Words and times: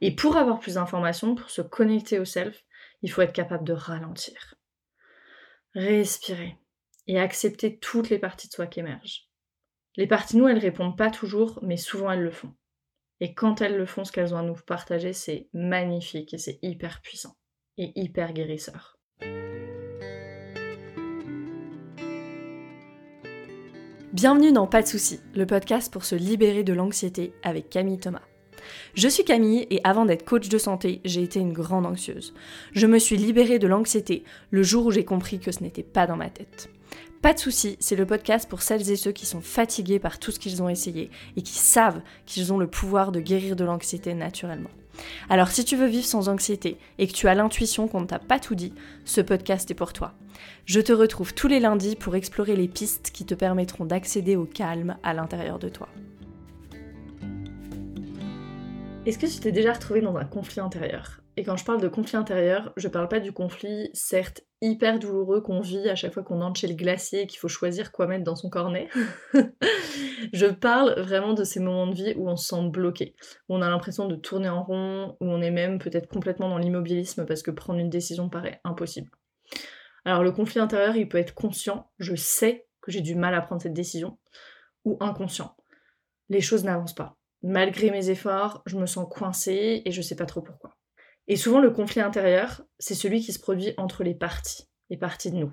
Et 0.00 0.14
pour 0.14 0.36
avoir 0.36 0.60
plus 0.60 0.74
d'informations, 0.74 1.34
pour 1.34 1.50
se 1.50 1.62
connecter 1.62 2.18
au 2.18 2.24
self, 2.24 2.64
il 3.02 3.10
faut 3.10 3.22
être 3.22 3.32
capable 3.32 3.64
de 3.64 3.72
ralentir. 3.72 4.54
Respirer 5.74 6.56
et 7.06 7.18
accepter 7.18 7.78
toutes 7.78 8.10
les 8.10 8.18
parties 8.18 8.48
de 8.48 8.52
soi 8.52 8.66
qui 8.66 8.80
émergent. 8.80 9.28
Les 9.96 10.06
parties 10.06 10.36
nous, 10.36 10.48
elles 10.48 10.58
répondent 10.58 10.98
pas 10.98 11.10
toujours, 11.10 11.58
mais 11.62 11.76
souvent 11.76 12.10
elles 12.10 12.22
le 12.22 12.30
font. 12.30 12.54
Et 13.20 13.32
quand 13.32 13.62
elles 13.62 13.76
le 13.76 13.86
font, 13.86 14.04
ce 14.04 14.12
qu'elles 14.12 14.34
ont 14.34 14.38
à 14.38 14.42
nous 14.42 14.54
partager, 14.54 15.12
c'est 15.14 15.48
magnifique 15.54 16.34
et 16.34 16.38
c'est 16.38 16.58
hyper 16.62 17.00
puissant 17.00 17.36
et 17.78 17.92
hyper 17.94 18.32
guérisseur. 18.32 18.98
Bienvenue 24.12 24.52
dans 24.52 24.66
Pas 24.66 24.82
de 24.82 24.86
soucis, 24.86 25.20
le 25.34 25.46
podcast 25.46 25.92
pour 25.92 26.04
se 26.04 26.14
libérer 26.14 26.64
de 26.64 26.72
l'anxiété 26.72 27.34
avec 27.42 27.68
Camille 27.68 28.00
Thomas. 28.00 28.22
Je 28.94 29.08
suis 29.08 29.24
Camille 29.24 29.66
et 29.70 29.80
avant 29.84 30.04
d'être 30.04 30.24
coach 30.24 30.48
de 30.48 30.58
santé, 30.58 31.00
j'ai 31.04 31.22
été 31.22 31.40
une 31.40 31.52
grande 31.52 31.86
anxieuse. 31.86 32.34
Je 32.72 32.86
me 32.86 32.98
suis 32.98 33.16
libérée 33.16 33.58
de 33.58 33.66
l'anxiété 33.66 34.24
le 34.50 34.62
jour 34.62 34.86
où 34.86 34.90
j'ai 34.90 35.04
compris 35.04 35.38
que 35.38 35.52
ce 35.52 35.62
n'était 35.62 35.82
pas 35.82 36.06
dans 36.06 36.16
ma 36.16 36.30
tête. 36.30 36.70
Pas 37.22 37.32
de 37.32 37.38
soucis, 37.38 37.76
c'est 37.80 37.96
le 37.96 38.06
podcast 38.06 38.48
pour 38.48 38.62
celles 38.62 38.90
et 38.90 38.96
ceux 38.96 39.12
qui 39.12 39.26
sont 39.26 39.40
fatigués 39.40 39.98
par 39.98 40.18
tout 40.18 40.30
ce 40.30 40.38
qu'ils 40.38 40.62
ont 40.62 40.68
essayé 40.68 41.10
et 41.36 41.42
qui 41.42 41.54
savent 41.54 42.02
qu'ils 42.24 42.52
ont 42.52 42.58
le 42.58 42.68
pouvoir 42.68 43.10
de 43.10 43.20
guérir 43.20 43.56
de 43.56 43.64
l'anxiété 43.64 44.14
naturellement. 44.14 44.70
Alors 45.28 45.48
si 45.48 45.64
tu 45.64 45.76
veux 45.76 45.86
vivre 45.86 46.06
sans 46.06 46.28
anxiété 46.28 46.78
et 46.98 47.06
que 47.06 47.12
tu 47.12 47.28
as 47.28 47.34
l'intuition 47.34 47.88
qu'on 47.88 48.00
ne 48.00 48.06
t'a 48.06 48.18
pas 48.18 48.38
tout 48.38 48.54
dit, 48.54 48.72
ce 49.04 49.20
podcast 49.20 49.70
est 49.70 49.74
pour 49.74 49.92
toi. 49.92 50.14
Je 50.64 50.80
te 50.80 50.92
retrouve 50.92 51.34
tous 51.34 51.48
les 51.48 51.60
lundis 51.60 51.96
pour 51.96 52.16
explorer 52.16 52.56
les 52.56 52.68
pistes 52.68 53.10
qui 53.12 53.24
te 53.24 53.34
permettront 53.34 53.84
d'accéder 53.84 54.36
au 54.36 54.44
calme 54.44 54.96
à 55.02 55.14
l'intérieur 55.14 55.58
de 55.58 55.68
toi. 55.68 55.88
Est-ce 59.06 59.18
que 59.18 59.26
tu 59.26 59.38
t'es 59.38 59.52
déjà 59.52 59.72
retrouvé 59.72 60.00
dans 60.00 60.16
un 60.16 60.24
conflit 60.24 60.58
intérieur? 60.58 61.20
Et 61.36 61.44
quand 61.44 61.56
je 61.56 61.64
parle 61.64 61.80
de 61.80 61.86
conflit 61.86 62.16
intérieur, 62.16 62.72
je 62.76 62.88
parle 62.88 63.06
pas 63.06 63.20
du 63.20 63.30
conflit, 63.30 63.88
certes 63.94 64.42
hyper 64.60 64.98
douloureux 64.98 65.42
qu'on 65.42 65.60
vit 65.60 65.88
à 65.88 65.94
chaque 65.94 66.12
fois 66.12 66.24
qu'on 66.24 66.40
entre 66.40 66.58
chez 66.58 66.66
le 66.66 66.74
glacier 66.74 67.22
et 67.22 67.26
qu'il 67.28 67.38
faut 67.38 67.46
choisir 67.46 67.92
quoi 67.92 68.08
mettre 68.08 68.24
dans 68.24 68.34
son 68.34 68.50
cornet. 68.50 68.88
je 70.32 70.46
parle 70.46 71.00
vraiment 71.00 71.34
de 71.34 71.44
ces 71.44 71.60
moments 71.60 71.86
de 71.86 71.94
vie 71.94 72.14
où 72.16 72.28
on 72.28 72.34
se 72.34 72.48
sent 72.48 72.68
bloqué, 72.68 73.14
où 73.48 73.54
on 73.54 73.62
a 73.62 73.70
l'impression 73.70 74.08
de 74.08 74.16
tourner 74.16 74.48
en 74.48 74.64
rond, 74.64 75.16
où 75.20 75.26
on 75.26 75.40
est 75.40 75.52
même 75.52 75.78
peut-être 75.78 76.08
complètement 76.08 76.48
dans 76.48 76.58
l'immobilisme 76.58 77.26
parce 77.26 77.44
que 77.44 77.52
prendre 77.52 77.78
une 77.78 77.90
décision 77.90 78.28
paraît 78.28 78.60
impossible. 78.64 79.12
Alors 80.04 80.24
le 80.24 80.32
conflit 80.32 80.58
intérieur, 80.58 80.96
il 80.96 81.08
peut 81.08 81.18
être 81.18 81.34
conscient, 81.34 81.92
je 82.00 82.16
sais 82.16 82.66
que 82.80 82.90
j'ai 82.90 83.02
du 83.02 83.14
mal 83.14 83.36
à 83.36 83.40
prendre 83.40 83.62
cette 83.62 83.72
décision, 83.72 84.18
ou 84.84 84.96
inconscient. 84.98 85.54
Les 86.28 86.40
choses 86.40 86.64
n'avancent 86.64 86.94
pas 86.94 87.15
malgré 87.42 87.90
mes 87.90 88.10
efforts, 88.10 88.62
je 88.66 88.76
me 88.76 88.86
sens 88.86 89.06
coincée 89.10 89.82
et 89.84 89.92
je 89.92 90.02
sais 90.02 90.16
pas 90.16 90.26
trop 90.26 90.42
pourquoi. 90.42 90.76
Et 91.28 91.36
souvent, 91.36 91.60
le 91.60 91.70
conflit 91.70 92.00
intérieur, 92.00 92.62
c'est 92.78 92.94
celui 92.94 93.20
qui 93.20 93.32
se 93.32 93.38
produit 93.38 93.74
entre 93.76 94.04
les 94.04 94.14
parties, 94.14 94.68
les 94.90 94.96
parties 94.96 95.30
de 95.30 95.36
nous. 95.36 95.52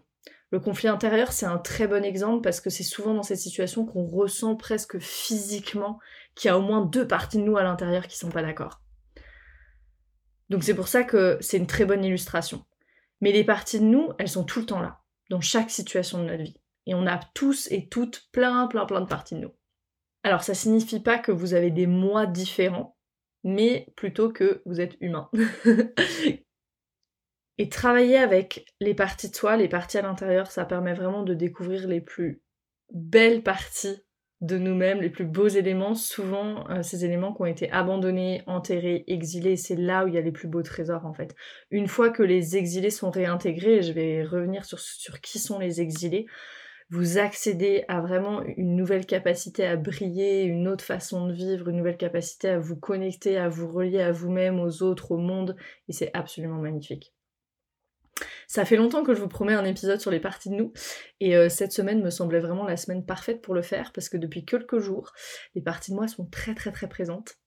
Le 0.51 0.59
conflit 0.59 0.87
intérieur, 0.87 1.31
c'est 1.31 1.47
un 1.47 1.57
très 1.57 1.87
bon 1.87 2.03
exemple 2.03 2.43
parce 2.43 2.61
que 2.61 2.69
c'est 2.69 2.83
souvent 2.83 3.15
dans 3.15 3.23
cette 3.23 3.39
situation 3.39 3.87
qu'on 3.87 4.05
ressent 4.05 4.55
presque 4.55 4.99
physiquement 4.99 5.99
qu'il 6.35 6.49
y 6.49 6.51
a 6.51 6.59
au 6.59 6.61
moins 6.61 6.85
deux 6.85 7.07
parties 7.07 7.39
de 7.39 7.43
nous 7.43 7.57
à 7.57 7.63
l'intérieur 7.63 8.07
qui 8.07 8.17
sont 8.17 8.29
pas 8.29 8.43
d'accord. 8.43 8.79
Donc 10.49 10.63
c'est 10.63 10.75
pour 10.75 10.87
ça 10.87 11.03
que 11.03 11.39
c'est 11.41 11.57
une 11.57 11.65
très 11.65 11.85
bonne 11.85 12.05
illustration. 12.05 12.63
Mais 13.19 13.31
les 13.31 13.43
parties 13.43 13.79
de 13.79 13.85
nous, 13.85 14.11
elles 14.19 14.29
sont 14.29 14.43
tout 14.43 14.59
le 14.59 14.67
temps 14.67 14.81
là, 14.81 14.99
dans 15.31 15.41
chaque 15.41 15.71
situation 15.71 16.19
de 16.19 16.25
notre 16.25 16.43
vie. 16.43 16.61
Et 16.85 16.93
on 16.93 17.07
a 17.07 17.17
tous 17.33 17.71
et 17.71 17.87
toutes 17.87 18.27
plein, 18.31 18.67
plein, 18.67 18.85
plein 18.85 19.01
de 19.01 19.07
parties 19.07 19.33
de 19.33 19.39
nous. 19.39 19.55
Alors 20.23 20.43
ça 20.43 20.53
signifie 20.53 21.01
pas 21.01 21.17
que 21.19 21.31
vous 21.31 21.53
avez 21.53 21.69
des 21.69 21.87
moi 21.87 22.25
différents, 22.25 22.97
mais 23.43 23.87
plutôt 23.95 24.31
que 24.31 24.61
vous 24.65 24.79
êtes 24.79 24.95
humain. 25.01 25.29
Et 27.59 27.69
travailler 27.69 28.17
avec 28.17 28.65
les 28.79 28.95
parties 28.95 29.29
de 29.29 29.35
soi, 29.35 29.57
les 29.57 29.67
parties 29.67 29.99
à 29.99 30.01
l'intérieur, 30.01 30.49
ça 30.49 30.65
permet 30.65 30.93
vraiment 30.93 31.21
de 31.23 31.35
découvrir 31.35 31.87
les 31.87 32.01
plus 32.01 32.41
belles 32.91 33.43
parties 33.43 34.01
de 34.41 34.57
nous-mêmes, 34.57 35.01
les 35.01 35.09
plus 35.09 35.25
beaux 35.25 35.47
éléments, 35.47 35.95
souvent 35.95 36.69
euh, 36.69 36.83
ces 36.83 37.05
éléments 37.05 37.33
qui 37.33 37.41
ont 37.43 37.45
été 37.45 37.71
abandonnés, 37.71 38.43
enterrés, 38.45 39.05
exilés, 39.07 39.55
c'est 39.55 39.77
là 39.77 40.03
où 40.03 40.07
il 40.09 40.15
y 40.15 40.17
a 40.17 40.21
les 40.21 40.33
plus 40.33 40.49
beaux 40.49 40.63
trésors 40.63 41.05
en 41.05 41.13
fait. 41.13 41.33
Une 41.69 41.87
fois 41.87 42.09
que 42.09 42.23
les 42.23 42.57
exilés 42.57 42.89
sont 42.89 43.09
réintégrés, 43.09 43.81
je 43.81 43.93
vais 43.93 44.23
revenir 44.23 44.65
sur 44.65 45.21
qui 45.21 45.39
sont 45.39 45.59
les 45.59 45.79
exilés, 45.79 46.25
vous 46.93 47.17
accédez 47.17 47.85
à 47.87 48.01
vraiment 48.01 48.43
une 48.43 48.75
nouvelle 48.75 49.07
capacité 49.07 49.65
à 49.65 49.77
briller, 49.77 50.43
une 50.43 50.67
autre 50.67 50.85
façon 50.85 51.25
de 51.25 51.33
vivre, 51.33 51.69
une 51.69 51.77
nouvelle 51.77 51.97
capacité 51.97 52.49
à 52.49 52.59
vous 52.59 52.75
connecter, 52.75 53.35
à 53.35 53.49
vous 53.49 53.67
relier 53.67 54.01
à 54.01 54.11
vous-même, 54.11 54.59
aux 54.59 54.83
autres, 54.83 55.09
au 55.09 55.17
monde, 55.17 55.55
et 55.87 55.91
c'est 55.91 56.11
absolument 56.13 56.59
magnifique. 56.59 57.15
Ça 58.47 58.63
fait 58.63 58.75
longtemps 58.75 59.03
que 59.03 59.15
je 59.15 59.21
vous 59.21 59.27
promets 59.27 59.55
un 59.55 59.65
épisode 59.65 59.99
sur 59.99 60.11
les 60.11 60.19
parties 60.19 60.51
de 60.51 60.55
nous, 60.55 60.71
et 61.19 61.35
euh, 61.35 61.49
cette 61.49 61.71
semaine 61.71 62.03
me 62.03 62.11
semblait 62.11 62.39
vraiment 62.39 62.63
la 62.63 62.77
semaine 62.77 63.03
parfaite 63.03 63.41
pour 63.41 63.55
le 63.55 63.63
faire, 63.63 63.91
parce 63.91 64.07
que 64.07 64.17
depuis 64.17 64.45
quelques 64.45 64.77
jours, 64.77 65.13
les 65.55 65.63
parties 65.63 65.89
de 65.89 65.95
moi 65.95 66.07
sont 66.07 66.27
très 66.27 66.53
très 66.53 66.71
très 66.71 66.87
présentes. 66.87 67.39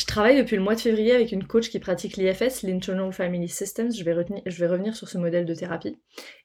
Je 0.00 0.06
travaille 0.06 0.38
depuis 0.38 0.56
le 0.56 0.62
mois 0.62 0.74
de 0.74 0.80
février 0.80 1.14
avec 1.14 1.30
une 1.30 1.46
coach 1.46 1.68
qui 1.68 1.78
pratique 1.78 2.16
l'IFS, 2.16 2.62
l'Internal 2.62 3.12
Family 3.12 3.50
Systems. 3.50 3.92
Je 3.92 4.02
vais, 4.02 4.16
je 4.46 4.58
vais 4.58 4.66
revenir 4.66 4.96
sur 4.96 5.10
ce 5.10 5.18
modèle 5.18 5.44
de 5.44 5.54
thérapie. 5.54 5.98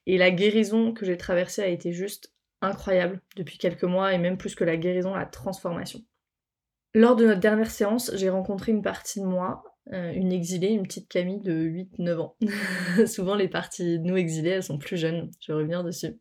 Et 0.04 0.18
la 0.18 0.30
guérison 0.30 0.92
que 0.92 1.06
j'ai 1.06 1.16
traversée 1.16 1.62
a 1.62 1.68
été 1.68 1.90
juste 1.90 2.34
incroyable 2.60 3.22
depuis 3.34 3.56
quelques 3.56 3.84
mois 3.84 4.12
et 4.12 4.18
même 4.18 4.36
plus 4.36 4.54
que 4.54 4.64
la 4.64 4.76
guérison, 4.76 5.14
la 5.14 5.24
transformation. 5.24 6.00
Lors 6.92 7.16
de 7.16 7.24
notre 7.24 7.40
dernière 7.40 7.70
séance, 7.70 8.10
j'ai 8.14 8.28
rencontré 8.28 8.72
une 8.72 8.82
partie 8.82 9.22
de 9.22 9.26
moi, 9.26 9.64
euh, 9.94 10.12
une 10.12 10.32
exilée, 10.32 10.68
une 10.68 10.82
petite 10.82 11.08
Camille 11.08 11.40
de 11.40 11.86
8-9 11.98 12.18
ans. 12.18 12.36
Souvent 13.06 13.36
les 13.36 13.48
parties 13.48 13.98
de 13.98 14.04
nous 14.04 14.18
exilées, 14.18 14.50
elles 14.50 14.64
sont 14.64 14.76
plus 14.76 14.98
jeunes, 14.98 15.30
je 15.40 15.52
vais 15.52 15.56
revenir 15.56 15.82
dessus. 15.82 16.18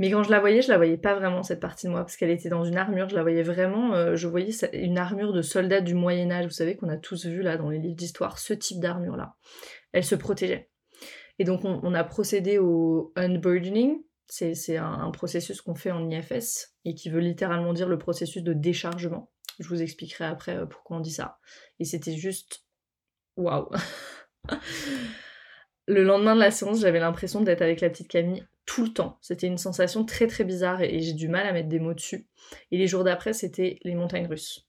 Mais 0.00 0.10
quand 0.10 0.22
je 0.22 0.30
la 0.30 0.40
voyais, 0.40 0.62
je 0.62 0.70
la 0.70 0.78
voyais 0.78 0.96
pas 0.96 1.14
vraiment 1.14 1.42
cette 1.42 1.60
partie 1.60 1.86
de 1.86 1.90
moi 1.90 2.00
parce 2.00 2.16
qu'elle 2.16 2.30
était 2.30 2.48
dans 2.48 2.64
une 2.64 2.78
armure. 2.78 3.10
Je 3.10 3.14
la 3.14 3.20
voyais 3.20 3.42
vraiment, 3.42 3.92
euh, 3.92 4.16
je 4.16 4.26
voyais 4.26 4.50
une 4.72 4.96
armure 4.96 5.34
de 5.34 5.42
soldat 5.42 5.82
du 5.82 5.92
Moyen 5.92 6.30
Âge. 6.30 6.46
Vous 6.46 6.52
savez 6.52 6.74
qu'on 6.74 6.88
a 6.88 6.96
tous 6.96 7.26
vu 7.26 7.42
là 7.42 7.58
dans 7.58 7.68
les 7.68 7.78
livres 7.78 7.96
d'histoire 7.96 8.38
ce 8.38 8.54
type 8.54 8.80
d'armure 8.80 9.16
là. 9.16 9.34
Elle 9.92 10.04
se 10.04 10.14
protégeait. 10.14 10.70
Et 11.38 11.44
donc 11.44 11.66
on, 11.66 11.92
a 11.92 12.02
procédé 12.02 12.56
au 12.56 13.12
unburdening. 13.14 14.02
C'est 14.26 14.78
un, 14.78 15.10
processus 15.10 15.60
qu'on 15.60 15.74
fait 15.74 15.90
en 15.90 16.08
IFS 16.08 16.74
et 16.86 16.94
qui 16.94 17.10
veut 17.10 17.20
littéralement 17.20 17.74
dire 17.74 17.88
le 17.88 17.98
processus 17.98 18.42
de 18.42 18.54
déchargement. 18.54 19.30
Je 19.58 19.68
vous 19.68 19.82
expliquerai 19.82 20.24
après 20.24 20.56
euh, 20.56 20.64
pourquoi 20.64 20.96
on 20.96 21.00
dit 21.00 21.12
ça. 21.12 21.38
Et 21.78 21.84
c'était 21.84 22.16
juste 22.16 22.64
waouh. 23.36 23.68
Le 25.86 26.04
lendemain 26.04 26.36
de 26.36 26.40
la 26.40 26.50
séance, 26.50 26.80
j'avais 26.80 27.00
l'impression 27.00 27.42
d'être 27.42 27.62
avec 27.62 27.80
la 27.80 27.90
petite 27.90 28.08
Camille 28.08 28.46
tout 28.70 28.84
le 28.84 28.92
temps. 28.92 29.18
C'était 29.20 29.48
une 29.48 29.58
sensation 29.58 30.04
très 30.04 30.28
très 30.28 30.44
bizarre 30.44 30.80
et, 30.80 31.00
j'ai 31.00 31.12
du 31.12 31.28
mal 31.28 31.44
à 31.44 31.52
mettre 31.52 31.68
des 31.68 31.80
mots 31.80 31.92
dessus. 31.92 32.28
Et 32.70 32.78
les 32.78 32.86
jours 32.86 33.02
d'après, 33.02 33.32
c'était 33.32 33.80
les 33.82 33.96
montagnes 33.96 34.28
russes. 34.28 34.64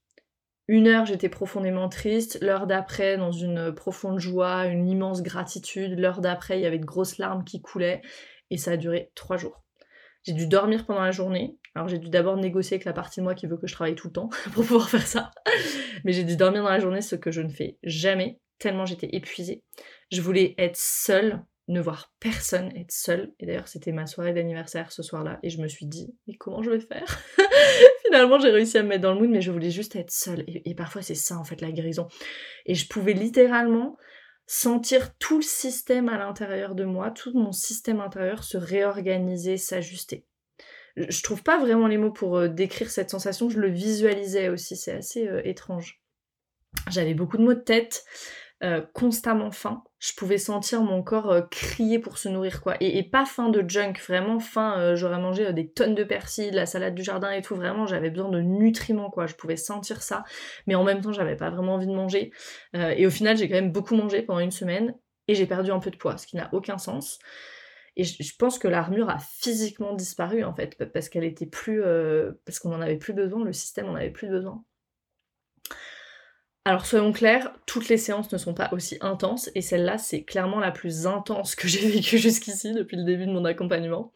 Une 0.67 0.87
heure, 0.87 1.05
j'étais 1.05 1.29
profondément 1.29 1.87
triste. 1.87 2.39
L'heure 2.41 2.65
d'après, 2.65 3.17
dans 3.17 3.31
une 3.31 3.71
profonde 3.71 4.17
joie, 4.17 4.65
une 4.65 4.87
immense 4.87 5.21
gratitude. 5.21 5.99
L'heure 5.99 6.19
d'après, 6.19 6.57
il 6.57 6.63
y 6.63 6.65
avait 6.65 6.79
de 6.79 6.85
grosses 6.85 7.19
larmes 7.19 7.43
qui 7.43 7.61
coulaient. 7.61 8.01
Et 8.49 8.57
ça 8.57 8.71
a 8.71 8.77
duré 8.77 9.11
trois 9.13 9.37
jours. 9.37 9.61
J'ai 10.23 10.33
dû 10.33 10.47
dormir 10.47 10.87
pendant 10.87 11.03
la 11.03 11.11
journée. 11.11 11.59
Alors 11.75 11.87
j'ai 11.87 11.99
dû 11.99 12.09
d'abord 12.09 12.37
négocier 12.37 12.75
avec 12.77 12.85
la 12.85 12.93
partie 12.93 13.19
de 13.19 13.23
moi 13.23 13.35
qui 13.35 13.45
veut 13.45 13.57
que 13.57 13.67
je 13.67 13.73
travaille 13.73 13.95
tout 13.95 14.07
le 14.07 14.13
temps 14.13 14.29
pour 14.53 14.65
pouvoir 14.65 14.89
faire 14.89 15.05
ça. 15.05 15.29
Mais 16.05 16.11
j'ai 16.11 16.23
dû 16.23 16.37
dormir 16.37 16.63
dans 16.63 16.69
la 16.69 16.79
journée, 16.79 17.01
ce 17.01 17.15
que 17.15 17.29
je 17.29 17.41
ne 17.41 17.49
fais 17.49 17.77
jamais, 17.83 18.39
tellement 18.57 18.87
j'étais 18.87 19.09
épuisée. 19.11 19.63
Je 20.11 20.21
voulais 20.21 20.55
être 20.57 20.75
seule 20.75 21.43
ne 21.71 21.81
voir 21.81 22.13
personne, 22.19 22.75
être 22.75 22.91
seule. 22.91 23.33
Et 23.39 23.45
d'ailleurs, 23.45 23.67
c'était 23.67 23.91
ma 23.91 24.05
soirée 24.05 24.33
d'anniversaire 24.33 24.91
ce 24.91 25.03
soir-là. 25.03 25.39
Et 25.43 25.49
je 25.49 25.61
me 25.61 25.67
suis 25.67 25.85
dit, 25.85 26.13
mais 26.27 26.35
comment 26.35 26.61
je 26.61 26.71
vais 26.71 26.79
faire? 26.79 27.19
Finalement, 28.05 28.39
j'ai 28.39 28.49
réussi 28.49 28.77
à 28.77 28.83
me 28.83 28.89
mettre 28.89 29.03
dans 29.03 29.13
le 29.13 29.19
mood, 29.19 29.29
mais 29.29 29.41
je 29.41 29.51
voulais 29.51 29.71
juste 29.71 29.95
être 29.95 30.11
seule. 30.11 30.43
Et, 30.47 30.75
parfois, 30.75 31.01
c'est 31.01 31.15
ça, 31.15 31.37
en 31.37 31.43
fait, 31.43 31.61
la 31.61 31.71
guérison. 31.71 32.07
Et 32.65 32.75
je 32.75 32.87
pouvais 32.87 33.13
littéralement 33.13 33.97
sentir 34.47 35.15
tout 35.17 35.37
le 35.37 35.43
système 35.43 36.09
à 36.09 36.17
l'intérieur 36.17 36.75
de 36.75 36.83
moi, 36.83 37.11
tout 37.11 37.31
mon 37.33 37.51
système 37.51 38.01
intérieur 38.01 38.43
se 38.43 38.57
réorganiser, 38.57 39.57
s'ajuster. 39.57 40.25
Je 40.97 41.23
trouve 41.23 41.41
pas 41.41 41.57
vraiment 41.57 41.87
les 41.87 41.97
mots 41.97 42.11
pour 42.11 42.37
euh, 42.37 42.47
décrire 42.49 42.91
cette 42.91 43.09
sensation, 43.09 43.49
je 43.49 43.59
le 43.59 43.69
visualisais 43.69 44.49
aussi, 44.49 44.75
c'est 44.75 44.91
assez 44.91 45.25
euh, 45.25 45.41
étrange. 45.45 46.01
J'avais 46.89 47.13
beaucoup 47.13 47.37
de 47.37 47.43
maux 47.43 47.53
de 47.53 47.59
tête, 47.59 48.03
euh, 48.63 48.81
constamment 48.93 49.49
faim. 49.49 49.83
Je 49.97 50.13
pouvais 50.13 50.37
sentir 50.37 50.83
mon 50.83 51.01
corps 51.01 51.31
euh, 51.31 51.41
crier 51.41 51.97
pour 51.97 52.19
se 52.19 52.29
nourrir, 52.29 52.61
quoi. 52.61 52.75
Et, 52.79 53.01
pas 53.01 53.25
faim 53.25 53.49
de 53.49 53.67
junk, 53.67 53.93
vraiment 54.07 54.39
faim. 54.39 54.75
Euh, 54.77 54.95
j'aurais 54.95 55.17
mangé 55.17 55.51
des 55.51 55.71
tonnes 55.71 55.95
de 55.95 56.03
persil, 56.03 56.53
la 56.53 56.67
salade 56.67 56.93
du 56.93 57.03
jardin 57.03 57.31
et 57.31 57.41
tout. 57.41 57.55
Vraiment, 57.55 57.87
j'avais 57.87 58.11
besoin 58.11 58.29
de 58.29 58.39
nutriments, 58.39 59.09
quoi. 59.09 59.25
Je 59.25 59.33
pouvais 59.33 59.55
sentir 59.55 60.03
ça. 60.03 60.23
Mais 60.67 60.75
en 60.75 60.83
même 60.83 61.01
temps, 61.01 61.11
j'avais 61.11 61.35
pas 61.35 61.49
vraiment 61.49 61.73
envie 61.73 61.87
de 61.87 61.93
manger. 61.93 62.31
et 62.73 63.07
au 63.07 63.09
final, 63.09 63.35
j'ai 63.35 63.49
quand 63.49 63.55
même 63.55 63.71
beaucoup 63.71 63.95
mangé 63.95 64.21
pendant 64.21 64.41
une 64.41 64.51
semaine. 64.51 64.95
Et 65.27 65.33
j'ai 65.33 65.47
perdu 65.47 65.71
un 65.71 65.79
peu 65.79 65.89
de 65.89 65.97
poids, 65.97 66.17
ce 66.17 66.27
qui 66.27 66.35
n'a 66.35 66.49
aucun 66.53 66.77
sens. 66.77 67.17
Et 67.95 68.03
je, 68.03 68.35
pense 68.37 68.59
que 68.59 68.67
l'armure 68.67 69.09
a 69.09 69.17
physiquement 69.19 69.93
disparu, 69.95 70.43
en 70.43 70.53
fait, 70.53 70.77
parce 70.93 71.09
qu'elle 71.09 71.23
était 71.23 71.47
plus. 71.47 71.81
parce 72.45 72.59
qu'on 72.59 72.73
en 72.73 72.81
avait 72.81 72.97
plus 72.97 73.13
besoin, 73.13 73.43
le 73.43 73.53
système 73.53 73.89
en 73.89 73.95
avait 73.95 74.11
plus 74.11 74.29
besoin. 74.29 74.63
Alors 76.63 76.85
soyons 76.85 77.11
clairs, 77.11 77.51
toutes 77.65 77.89
les 77.89 77.97
séances 77.97 78.31
ne 78.31 78.37
sont 78.37 78.53
pas 78.53 78.69
aussi 78.71 78.99
intenses 79.01 79.49
et 79.55 79.61
celle-là 79.61 79.97
c'est 79.97 80.23
clairement 80.23 80.59
la 80.59 80.69
plus 80.69 81.07
intense 81.07 81.55
que 81.55 81.67
j'ai 81.67 81.89
vécue 81.89 82.19
jusqu'ici 82.19 82.71
depuis 82.73 82.97
le 82.97 83.03
début 83.03 83.25
de 83.25 83.31
mon 83.31 83.45
accompagnement. 83.45 84.13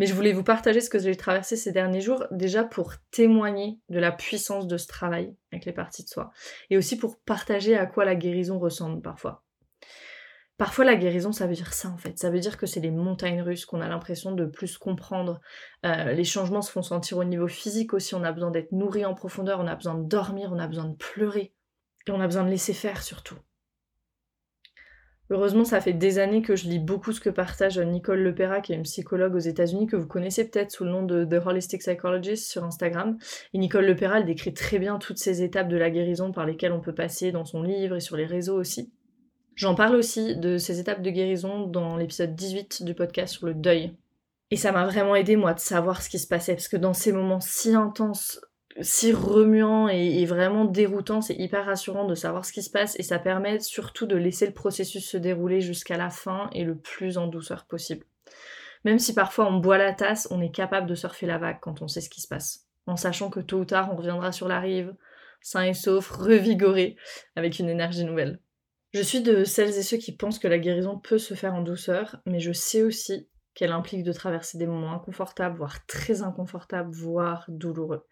Mais 0.00 0.06
je 0.06 0.14
voulais 0.14 0.32
vous 0.32 0.42
partager 0.42 0.80
ce 0.80 0.90
que 0.90 0.98
j'ai 0.98 1.14
traversé 1.14 1.54
ces 1.54 1.70
derniers 1.70 2.00
jours 2.00 2.24
déjà 2.32 2.64
pour 2.64 2.94
témoigner 3.12 3.78
de 3.90 4.00
la 4.00 4.10
puissance 4.10 4.66
de 4.66 4.76
ce 4.76 4.88
travail 4.88 5.36
avec 5.52 5.66
les 5.66 5.72
parties 5.72 6.02
de 6.02 6.08
soi 6.08 6.32
et 6.68 6.76
aussi 6.76 6.98
pour 6.98 7.20
partager 7.20 7.76
à 7.76 7.86
quoi 7.86 8.04
la 8.04 8.16
guérison 8.16 8.58
ressemble 8.58 9.00
parfois. 9.00 9.44
Parfois 10.58 10.84
la 10.84 10.96
guérison 10.96 11.30
ça 11.30 11.46
veut 11.46 11.54
dire 11.54 11.74
ça 11.74 11.90
en 11.90 11.96
fait, 11.96 12.18
ça 12.18 12.28
veut 12.28 12.40
dire 12.40 12.58
que 12.58 12.66
c'est 12.66 12.80
les 12.80 12.90
montagnes 12.90 13.42
russes 13.42 13.66
qu'on 13.66 13.80
a 13.80 13.88
l'impression 13.88 14.32
de 14.32 14.46
plus 14.46 14.78
comprendre. 14.78 15.40
Euh, 15.86 16.12
les 16.12 16.24
changements 16.24 16.62
se 16.62 16.72
font 16.72 16.82
sentir 16.82 17.18
au 17.18 17.24
niveau 17.24 17.46
physique 17.46 17.94
aussi, 17.94 18.16
on 18.16 18.24
a 18.24 18.32
besoin 18.32 18.50
d'être 18.50 18.72
nourri 18.72 19.04
en 19.04 19.14
profondeur, 19.14 19.60
on 19.60 19.68
a 19.68 19.76
besoin 19.76 19.94
de 19.94 20.08
dormir, 20.08 20.50
on 20.52 20.58
a 20.58 20.66
besoin 20.66 20.86
de 20.86 20.96
pleurer 20.96 21.54
et 22.06 22.10
on 22.10 22.20
a 22.20 22.26
besoin 22.26 22.44
de 22.44 22.50
laisser 22.50 22.72
faire 22.72 23.02
surtout. 23.02 23.36
Heureusement, 25.30 25.64
ça 25.64 25.80
fait 25.80 25.94
des 25.94 26.18
années 26.18 26.42
que 26.42 26.54
je 26.54 26.68
lis 26.68 26.78
beaucoup 26.78 27.12
ce 27.12 27.20
que 27.20 27.30
partage 27.30 27.78
Nicole 27.78 28.20
Lepera, 28.20 28.60
qui 28.60 28.72
est 28.72 28.76
une 28.76 28.82
psychologue 28.82 29.34
aux 29.34 29.38
États-Unis, 29.38 29.86
que 29.86 29.96
vous 29.96 30.06
connaissez 30.06 30.46
peut-être 30.46 30.70
sous 30.70 30.84
le 30.84 30.90
nom 30.90 31.02
de 31.02 31.24
The 31.24 31.44
Holistic 31.46 31.80
Psychologist 31.80 32.46
sur 32.50 32.62
Instagram. 32.62 33.16
Et 33.54 33.58
Nicole 33.58 33.86
Lepera, 33.86 34.18
elle 34.18 34.26
décrit 34.26 34.52
très 34.52 34.78
bien 34.78 34.98
toutes 34.98 35.16
ces 35.18 35.42
étapes 35.42 35.68
de 35.68 35.78
la 35.78 35.90
guérison 35.90 36.30
par 36.30 36.44
lesquelles 36.44 36.72
on 36.72 36.80
peut 36.80 36.94
passer 36.94 37.32
dans 37.32 37.46
son 37.46 37.62
livre 37.62 37.96
et 37.96 38.00
sur 38.00 38.18
les 38.18 38.26
réseaux 38.26 38.58
aussi. 38.58 38.92
J'en 39.54 39.74
parle 39.74 39.96
aussi 39.96 40.36
de 40.36 40.58
ces 40.58 40.78
étapes 40.78 41.00
de 41.00 41.10
guérison 41.10 41.66
dans 41.66 41.96
l'épisode 41.96 42.34
18 42.34 42.82
du 42.82 42.94
podcast 42.94 43.32
sur 43.34 43.46
le 43.46 43.54
deuil. 43.54 43.96
Et 44.50 44.56
ça 44.56 44.72
m'a 44.72 44.84
vraiment 44.84 45.16
aidé, 45.16 45.36
moi, 45.36 45.54
de 45.54 45.60
savoir 45.60 46.02
ce 46.02 46.10
qui 46.10 46.18
se 46.18 46.26
passait, 46.26 46.54
parce 46.54 46.68
que 46.68 46.76
dans 46.76 46.92
ces 46.92 47.12
moments 47.12 47.40
si 47.40 47.74
intenses 47.74 48.40
si 48.80 49.12
remuant 49.12 49.88
et, 49.88 50.24
vraiment 50.24 50.64
déroutant, 50.64 51.20
c'est 51.20 51.36
hyper 51.36 51.64
rassurant 51.64 52.06
de 52.06 52.14
savoir 52.14 52.44
ce 52.44 52.52
qui 52.52 52.62
se 52.62 52.70
passe 52.70 52.98
et 52.98 53.02
ça 53.02 53.18
permet 53.18 53.60
surtout 53.60 54.06
de 54.06 54.16
laisser 54.16 54.46
le 54.46 54.52
processus 54.52 55.08
se 55.08 55.16
dérouler 55.16 55.60
jusqu'à 55.60 55.96
la 55.96 56.10
fin 56.10 56.50
et 56.52 56.64
le 56.64 56.76
plus 56.76 57.16
en 57.16 57.28
douceur 57.28 57.66
possible. 57.66 58.04
Même 58.84 58.98
si 58.98 59.14
parfois 59.14 59.46
on 59.46 59.58
boit 59.58 59.78
la 59.78 59.92
tasse, 59.92 60.26
on 60.30 60.40
est 60.40 60.50
capable 60.50 60.88
de 60.88 60.94
surfer 60.94 61.26
la 61.26 61.38
vague 61.38 61.60
quand 61.60 61.82
on 61.82 61.88
sait 61.88 62.00
ce 62.00 62.10
qui 62.10 62.20
se 62.20 62.28
passe, 62.28 62.66
en 62.86 62.96
sachant 62.96 63.30
que 63.30 63.40
tôt 63.40 63.58
ou 63.58 63.64
tard 63.64 63.90
on 63.92 63.96
reviendra 63.96 64.32
sur 64.32 64.48
la 64.48 64.60
rive, 64.60 64.94
sain 65.40 65.62
et 65.62 65.74
sauf, 65.74 66.10
revigoré, 66.10 66.96
avec 67.36 67.58
une 67.60 67.68
énergie 67.68 68.04
nouvelle. 68.04 68.40
Je 68.92 69.02
suis 69.02 69.22
de 69.22 69.44
celles 69.44 69.76
et 69.78 69.82
ceux 69.82 69.96
qui 69.96 70.16
pensent 70.16 70.38
que 70.38 70.48
la 70.48 70.58
guérison 70.58 70.98
peut 70.98 71.18
se 71.18 71.34
faire 71.34 71.54
en 71.54 71.62
douceur, 71.62 72.16
mais 72.26 72.40
je 72.40 72.52
sais 72.52 72.82
aussi 72.82 73.28
qu'elle 73.54 73.72
implique 73.72 74.02
de 74.02 74.12
traverser 74.12 74.58
des 74.58 74.66
moments 74.66 74.92
inconfortables, 74.92 75.56
voire 75.56 75.86
très 75.86 76.22
inconfortables, 76.22 76.92
voire 76.92 77.44
douloureux 77.48 78.04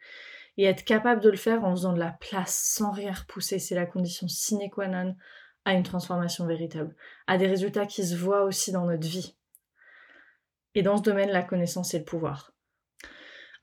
et 0.56 0.64
être 0.64 0.84
capable 0.84 1.20
de 1.20 1.30
le 1.30 1.36
faire 1.36 1.64
en 1.64 1.70
faisant 1.72 1.92
de 1.92 1.98
la 1.98 2.12
place 2.12 2.54
sans 2.54 2.90
rien 2.90 3.12
repousser, 3.12 3.58
c'est 3.58 3.74
la 3.74 3.86
condition 3.86 4.28
sine 4.28 4.70
qua 4.70 4.88
non 4.88 5.16
à 5.64 5.74
une 5.74 5.82
transformation 5.82 6.46
véritable, 6.46 6.94
à 7.26 7.38
des 7.38 7.46
résultats 7.46 7.86
qui 7.86 8.04
se 8.04 8.16
voient 8.16 8.44
aussi 8.44 8.72
dans 8.72 8.84
notre 8.84 9.06
vie. 9.06 9.36
Et 10.74 10.82
dans 10.82 10.96
ce 10.96 11.02
domaine, 11.02 11.30
la 11.30 11.42
connaissance 11.42 11.94
et 11.94 11.98
le 11.98 12.04
pouvoir. 12.04 12.52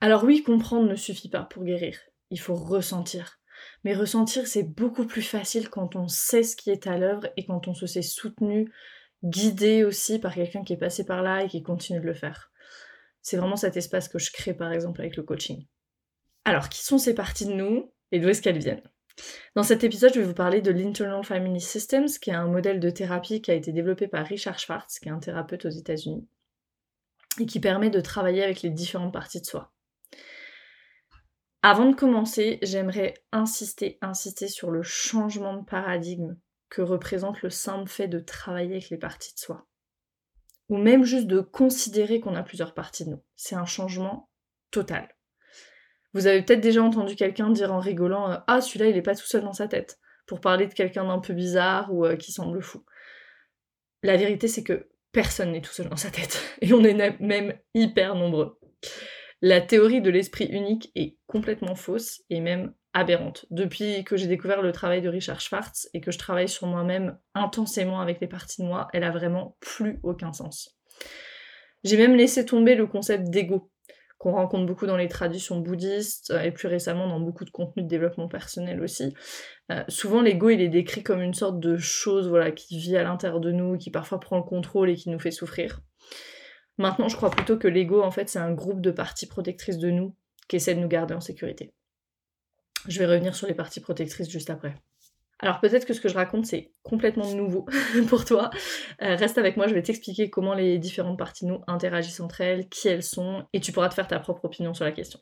Alors 0.01 0.23
oui, 0.23 0.43
comprendre 0.43 0.87
ne 0.87 0.95
suffit 0.95 1.29
pas 1.29 1.43
pour 1.43 1.63
guérir, 1.63 1.99
il 2.29 2.39
faut 2.39 2.55
ressentir. 2.55 3.39
Mais 3.83 3.93
ressentir, 3.93 4.47
c'est 4.47 4.63
beaucoup 4.63 5.05
plus 5.05 5.21
facile 5.21 5.69
quand 5.69 5.97
on 5.97 6.07
sait 6.07 6.43
ce 6.43 6.55
qui 6.55 6.69
est 6.69 6.87
à 6.87 6.97
l'œuvre 6.97 7.27
et 7.35 7.45
quand 7.45 7.67
on 7.67 7.73
se 7.73 7.87
sait 7.87 8.01
soutenu, 8.01 8.71
guidé 9.23 9.83
aussi 9.83 10.19
par 10.19 10.33
quelqu'un 10.33 10.63
qui 10.63 10.73
est 10.73 10.77
passé 10.77 11.05
par 11.05 11.21
là 11.21 11.43
et 11.43 11.49
qui 11.49 11.61
continue 11.61 11.99
de 11.99 12.05
le 12.05 12.13
faire. 12.13 12.51
C'est 13.21 13.35
vraiment 13.35 13.57
cet 13.57 13.75
espace 13.75 14.07
que 14.07 14.19
je 14.19 14.31
crée 14.31 14.53
par 14.53 14.71
exemple 14.71 15.01
avec 15.01 15.17
le 15.17 15.23
coaching. 15.23 15.65
Alors, 16.45 16.69
qui 16.69 16.83
sont 16.83 16.97
ces 16.97 17.13
parties 17.13 17.45
de 17.45 17.53
nous 17.53 17.91
et 18.11 18.19
d'où 18.19 18.29
est-ce 18.29 18.41
qu'elles 18.41 18.59
viennent? 18.59 18.83
Dans 19.55 19.63
cet 19.63 19.83
épisode, 19.83 20.13
je 20.13 20.19
vais 20.19 20.25
vous 20.25 20.33
parler 20.33 20.61
de 20.61 20.71
l'Internal 20.71 21.23
Family 21.23 21.61
Systems, 21.61 22.07
qui 22.21 22.29
est 22.29 22.35
un 22.35 22.47
modèle 22.47 22.79
de 22.79 22.89
thérapie 22.89 23.41
qui 23.41 23.51
a 23.51 23.55
été 23.55 23.71
développé 23.71 24.07
par 24.07 24.25
Richard 24.25 24.59
Schwartz, 24.59 24.99
qui 24.99 25.09
est 25.09 25.11
un 25.11 25.19
thérapeute 25.19 25.65
aux 25.65 25.69
États-Unis, 25.69 26.27
et 27.39 27.45
qui 27.45 27.59
permet 27.59 27.89
de 27.89 28.01
travailler 28.01 28.43
avec 28.43 28.61
les 28.61 28.69
différentes 28.69 29.13
parties 29.13 29.41
de 29.41 29.45
soi. 29.45 29.73
Avant 31.61 31.89
de 31.89 31.95
commencer, 31.95 32.57
j'aimerais 32.61 33.15
insister, 33.33 33.97
insister 34.01 34.47
sur 34.47 34.71
le 34.71 34.81
changement 34.81 35.57
de 35.57 35.65
paradigme 35.65 36.37
que 36.69 36.81
représente 36.81 37.41
le 37.41 37.49
simple 37.49 37.89
fait 37.89 38.07
de 38.07 38.19
travailler 38.19 38.73
avec 38.73 38.89
les 38.89 38.97
parties 38.97 39.33
de 39.33 39.39
soi. 39.39 39.67
Ou 40.69 40.77
même 40.77 41.03
juste 41.03 41.27
de 41.27 41.41
considérer 41.41 42.21
qu'on 42.21 42.35
a 42.35 42.43
plusieurs 42.43 42.73
parties 42.73 43.03
de 43.03 43.09
nous. 43.09 43.23
C'est 43.35 43.55
un 43.55 43.65
changement 43.65 44.29
total. 44.71 45.09
Vous 46.13 46.27
avez 46.27 46.41
peut-être 46.41 46.61
déjà 46.61 46.81
entendu 46.81 47.15
quelqu'un 47.15 47.49
dire 47.49 47.73
en 47.73 47.79
rigolant 47.79 48.31
euh, 48.31 48.37
Ah, 48.47 48.61
celui-là, 48.61 48.87
il 48.87 48.97
est 48.97 49.01
pas 49.01 49.15
tout 49.15 49.25
seul 49.25 49.43
dans 49.43 49.53
sa 49.53 49.67
tête, 49.67 49.99
pour 50.25 50.41
parler 50.41 50.67
de 50.67 50.73
quelqu'un 50.73 51.05
d'un 51.05 51.19
peu 51.19 51.33
bizarre 51.33 51.93
ou 51.93 52.05
euh, 52.05 52.15
qui 52.15 52.31
semble 52.31 52.61
fou. 52.61 52.83
La 54.03 54.17
vérité, 54.17 54.47
c'est 54.47 54.63
que 54.63 54.89
personne 55.11 55.51
n'est 55.51 55.61
tout 55.61 55.71
seul 55.71 55.89
dans 55.89 55.97
sa 55.97 56.09
tête, 56.09 56.41
et 56.61 56.73
on 56.73 56.83
est 56.83 57.19
même 57.19 57.53
hyper 57.73 58.15
nombreux. 58.15 58.59
La 59.41 59.61
théorie 59.61 60.01
de 60.01 60.09
l'esprit 60.09 60.45
unique 60.45 60.91
est 60.95 61.17
complètement 61.27 61.75
fausse 61.75 62.21
et 62.29 62.41
même 62.41 62.73
aberrante. 62.93 63.45
Depuis 63.51 64.03
que 64.03 64.17
j'ai 64.17 64.27
découvert 64.27 64.61
le 64.61 64.71
travail 64.71 65.01
de 65.01 65.09
Richard 65.09 65.39
Schwartz 65.39 65.89
et 65.93 66.01
que 66.01 66.11
je 66.11 66.17
travaille 66.17 66.49
sur 66.49 66.67
moi-même 66.67 67.17
intensément 67.35 68.01
avec 68.01 68.19
les 68.19 68.27
parties 68.27 68.61
de 68.61 68.67
moi, 68.67 68.87
elle 68.93 69.03
a 69.03 69.11
vraiment 69.11 69.55
plus 69.59 69.99
aucun 70.03 70.33
sens. 70.33 70.77
J'ai 71.83 71.97
même 71.97 72.15
laissé 72.15 72.45
tomber 72.45 72.75
le 72.75 72.87
concept 72.87 73.29
d'ego 73.29 73.71
qu'on 74.19 74.33
rencontre 74.33 74.65
beaucoup 74.65 74.85
dans 74.85 74.97
les 74.97 75.07
traditions 75.07 75.59
bouddhistes 75.59 76.31
euh, 76.31 76.41
et 76.41 76.51
plus 76.51 76.67
récemment 76.67 77.07
dans 77.07 77.19
beaucoup 77.19 77.45
de 77.45 77.49
contenus 77.49 77.85
de 77.85 77.89
développement 77.89 78.27
personnel 78.27 78.83
aussi. 78.83 79.15
Euh, 79.71 79.83
souvent 79.87 80.21
l'ego 80.21 80.49
il 80.49 80.61
est 80.61 80.69
décrit 80.69 81.01
comme 81.01 81.21
une 81.21 81.33
sorte 81.33 81.59
de 81.59 81.77
chose 81.77 82.27
voilà, 82.27 82.51
qui 82.51 82.77
vit 82.77 82.97
à 82.97 83.03
l'intérieur 83.03 83.39
de 83.39 83.51
nous, 83.51 83.77
qui 83.77 83.89
parfois 83.89 84.19
prend 84.19 84.37
le 84.37 84.43
contrôle 84.43 84.89
et 84.89 84.95
qui 84.95 85.09
nous 85.09 85.19
fait 85.19 85.31
souffrir. 85.31 85.81
Maintenant 86.77 87.07
je 87.07 87.15
crois 87.15 87.31
plutôt 87.31 87.57
que 87.57 87.67
l'ego 87.67 88.03
en 88.03 88.11
fait 88.11 88.29
c'est 88.29 88.39
un 88.39 88.51
groupe 88.51 88.81
de 88.81 88.91
parties 88.91 89.27
protectrices 89.27 89.79
de 89.79 89.89
nous 89.89 90.15
qui 90.49 90.57
essaie 90.57 90.75
de 90.75 90.81
nous 90.81 90.87
garder 90.89 91.13
en 91.13 91.21
sécurité. 91.21 91.73
Je 92.87 92.99
vais 92.99 93.05
revenir 93.05 93.35
sur 93.35 93.47
les 93.47 93.53
parties 93.53 93.81
protectrices 93.81 94.29
juste 94.29 94.49
après. 94.49 94.75
Alors 95.39 95.59
peut-être 95.61 95.85
que 95.85 95.93
ce 95.93 96.01
que 96.01 96.09
je 96.09 96.15
raconte 96.15 96.45
c'est 96.45 96.71
complètement 96.83 97.31
nouveau 97.33 97.65
pour 98.07 98.25
toi. 98.25 98.49
Euh, 99.01 99.15
reste 99.15 99.37
avec 99.37 99.57
moi, 99.57 99.67
je 99.67 99.73
vais 99.73 99.83
t'expliquer 99.83 100.29
comment 100.29 100.53
les 100.53 100.77
différentes 100.77 101.17
parties 101.17 101.45
nous 101.45 101.61
interagissent 101.67 102.19
entre 102.19 102.41
elles, 102.41 102.67
qui 102.69 102.87
elles 102.87 103.03
sont, 103.03 103.45
et 103.53 103.59
tu 103.59 103.71
pourras 103.71 103.89
te 103.89 103.93
faire 103.93 104.07
ta 104.07 104.19
propre 104.19 104.45
opinion 104.45 104.73
sur 104.73 104.85
la 104.85 104.91
question. 104.91 105.19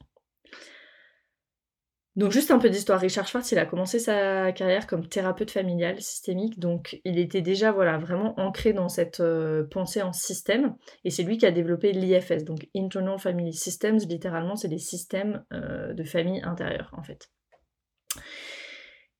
Donc 2.18 2.31
juste 2.31 2.50
un 2.50 2.58
peu 2.58 2.72
d'histoire. 2.72 3.00
Richard 3.00 3.28
Schwartz, 3.28 3.52
il 3.52 3.60
a 3.60 3.68
commencé 3.68 4.00
sa 4.00 4.52
carrière 4.52 4.88
comme 4.88 5.08
thérapeute 5.08 5.52
familial 5.52 6.02
systémique, 6.02 6.59
donc 6.59 7.00
il 7.06 7.19
était 7.19 7.42
déjà 7.42 7.71
voilà 7.71 8.00
vraiment 8.00 8.33
ancré 8.40 8.74
dans 8.74 8.90
cette 8.90 9.19
euh, 9.19 9.66
pensée 9.69 10.02
en 10.02 10.14
système, 10.14 10.76
et 11.04 11.12
c'est 11.12 11.21
lui 11.21 11.38
qui 11.38 11.45
a 11.45 11.52
développé 11.52 11.92
l'IFS, 11.92 12.44
donc 12.44 12.68
Internal 12.76 13.19
Family 13.19 13.54
Systems. 13.54 14.00
Littéralement, 14.09 14.56
c'est 14.56 14.68
des 14.68 14.80
systèmes 14.80 15.45
euh, 15.54 15.94
de 15.94 16.04
famille 16.04 16.42
intérieure 16.42 16.90
en 16.97 17.04
fait. 17.04 17.30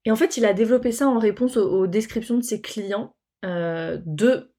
Et 0.08 0.12
en 0.12 0.16
fait, 0.16 0.38
il 0.38 0.46
a 0.46 0.54
développé 0.54 0.94
ça 0.94 1.10
en 1.10 1.20
réponse 1.20 1.58
aux, 1.58 1.86
descriptions 1.86 2.38
de 2.38 2.42
ses 2.42 2.62
clients 2.62 3.14
euh, 3.44 4.00
de, 4.06 4.54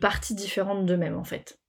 parties 0.00 0.34
différentes 0.34 0.86
d'eux-mêmes, 0.86 1.18
en 1.18 1.24
fait. 1.24 1.60